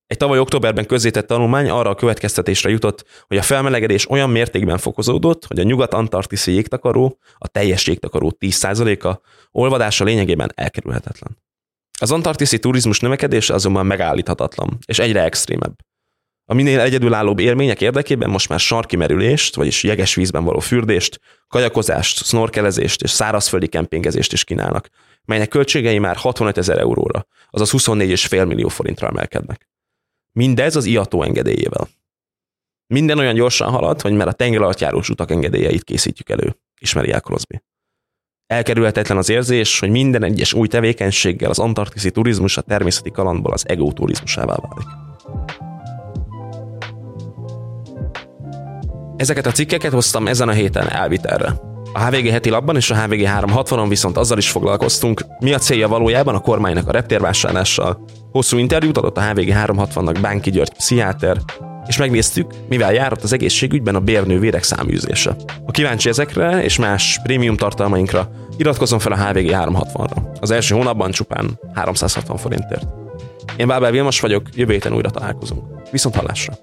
Egy 0.07 0.17
tavaly 0.17 0.39
októberben 0.39 0.85
közzétett 0.85 1.27
tanulmány 1.27 1.69
arra 1.69 1.89
a 1.89 1.95
következtetésre 1.95 2.69
jutott, 2.69 3.05
hogy 3.27 3.37
a 3.37 3.41
felmelegedés 3.41 4.09
olyan 4.09 4.29
mértékben 4.29 4.77
fokozódott, 4.77 5.45
hogy 5.45 5.59
a 5.59 5.63
nyugat-antarktiszi 5.63 6.51
jégtakaró, 6.51 7.19
a 7.37 7.47
teljes 7.47 7.87
jégtakaró 7.87 8.37
10%-a 8.39 9.19
olvadása 9.51 10.03
lényegében 10.03 10.51
elkerülhetetlen. 10.55 11.37
Az 11.99 12.11
antarktiszi 12.11 12.59
turizmus 12.59 12.99
növekedése 12.99 13.53
azonban 13.53 13.85
megállíthatatlan, 13.85 14.77
és 14.85 14.99
egyre 14.99 15.23
extrémebb. 15.23 15.75
A 16.45 16.53
minél 16.53 16.79
egyedülállóbb 16.79 17.39
élmények 17.39 17.81
érdekében 17.81 18.29
most 18.29 18.49
már 18.49 18.59
sarki 18.59 18.95
merülést, 18.95 19.55
vagyis 19.55 19.83
jeges 19.83 20.15
vízben 20.15 20.43
való 20.43 20.59
fürdést, 20.59 21.19
kajakozást, 21.47 22.25
snorkelezést 22.25 23.01
és 23.01 23.09
szárazföldi 23.09 23.67
kempingezést 23.67 24.33
is 24.33 24.43
kínálnak, 24.43 24.89
melynek 25.25 25.49
költségei 25.49 25.99
már 25.99 26.15
65 26.15 26.57
ezer 26.57 26.77
euróra, 26.77 27.27
azaz 27.49 27.71
24,5 27.71 28.47
millió 28.47 28.67
forintra 28.67 29.07
emelkednek. 29.07 29.67
Mindez 30.37 30.75
az 30.75 30.85
IATO 30.85 31.21
engedélyével. 31.21 31.87
Minden 32.93 33.17
olyan 33.17 33.33
gyorsan 33.33 33.69
halad, 33.69 34.01
hogy 34.01 34.13
már 34.13 34.27
a 34.27 34.31
tengeralattjárós 34.31 35.09
utak 35.09 35.31
engedélyeit 35.31 35.83
készítjük 35.83 36.29
elő, 36.29 36.57
ismeri 36.79 37.11
el 37.11 37.21
Crosby. 37.21 37.61
Elkerülhetetlen 38.45 39.17
az 39.17 39.29
érzés, 39.29 39.79
hogy 39.79 39.89
minden 39.89 40.23
egyes 40.23 40.53
új 40.53 40.67
tevékenységgel 40.67 41.49
az 41.49 41.59
antarktiszi 41.59 42.11
turizmus 42.11 42.57
a 42.57 42.61
természeti 42.61 43.11
kalandból 43.11 43.53
az 43.53 43.67
ego 43.67 43.91
turizmusává 43.91 44.55
válik. 44.55 44.87
Ezeket 49.15 49.45
a 49.45 49.51
cikkeket 49.51 49.91
hoztam 49.91 50.27
ezen 50.27 50.49
a 50.49 50.53
héten 50.53 50.89
elvitelre. 50.89 51.66
A 51.93 52.05
HVG 52.05 52.29
heti 52.29 52.49
labban 52.49 52.75
és 52.75 52.91
a 52.91 53.01
HVG 53.01 53.21
360-on 53.39 53.85
viszont 53.87 54.17
azzal 54.17 54.37
is 54.37 54.49
foglalkoztunk, 54.49 55.25
mi 55.39 55.53
a 55.53 55.57
célja 55.57 55.87
valójában 55.87 56.35
a 56.35 56.39
kormánynak 56.39 56.87
a 56.87 56.91
reptérvásárlással. 56.91 58.05
Hosszú 58.31 58.57
interjút 58.57 58.97
adott 58.97 59.17
a 59.17 59.21
HVG 59.21 59.53
360-nak 59.53 60.17
Bánki 60.21 60.49
György 60.49 60.73
pszichiáter, 60.73 61.37
és 61.87 61.97
megnéztük, 61.97 62.51
mivel 62.69 62.93
járott 62.93 63.23
az 63.23 63.33
egészségügyben 63.33 63.95
a 63.95 63.99
bérnővérek 63.99 64.63
száműzése. 64.63 65.35
Ha 65.65 65.71
kíváncsi 65.71 66.09
ezekre 66.09 66.63
és 66.63 66.77
más 66.77 67.19
prémium 67.23 67.55
tartalmainkra, 67.55 68.29
iratkozzon 68.57 68.99
fel 68.99 69.11
a 69.11 69.27
HVG 69.27 69.49
360-ra. 69.51 70.39
Az 70.39 70.51
első 70.51 70.75
hónapban 70.75 71.11
csupán 71.11 71.59
360 71.73 72.37
forintért. 72.37 72.85
Én 73.57 73.67
Bábel 73.67 73.91
Vilmos 73.91 74.19
vagyok, 74.19 74.43
jövő 74.55 74.73
héten 74.73 74.93
újra 74.93 75.09
találkozunk. 75.09 75.63
Viszont 75.91 76.15
hallásra! 76.15 76.53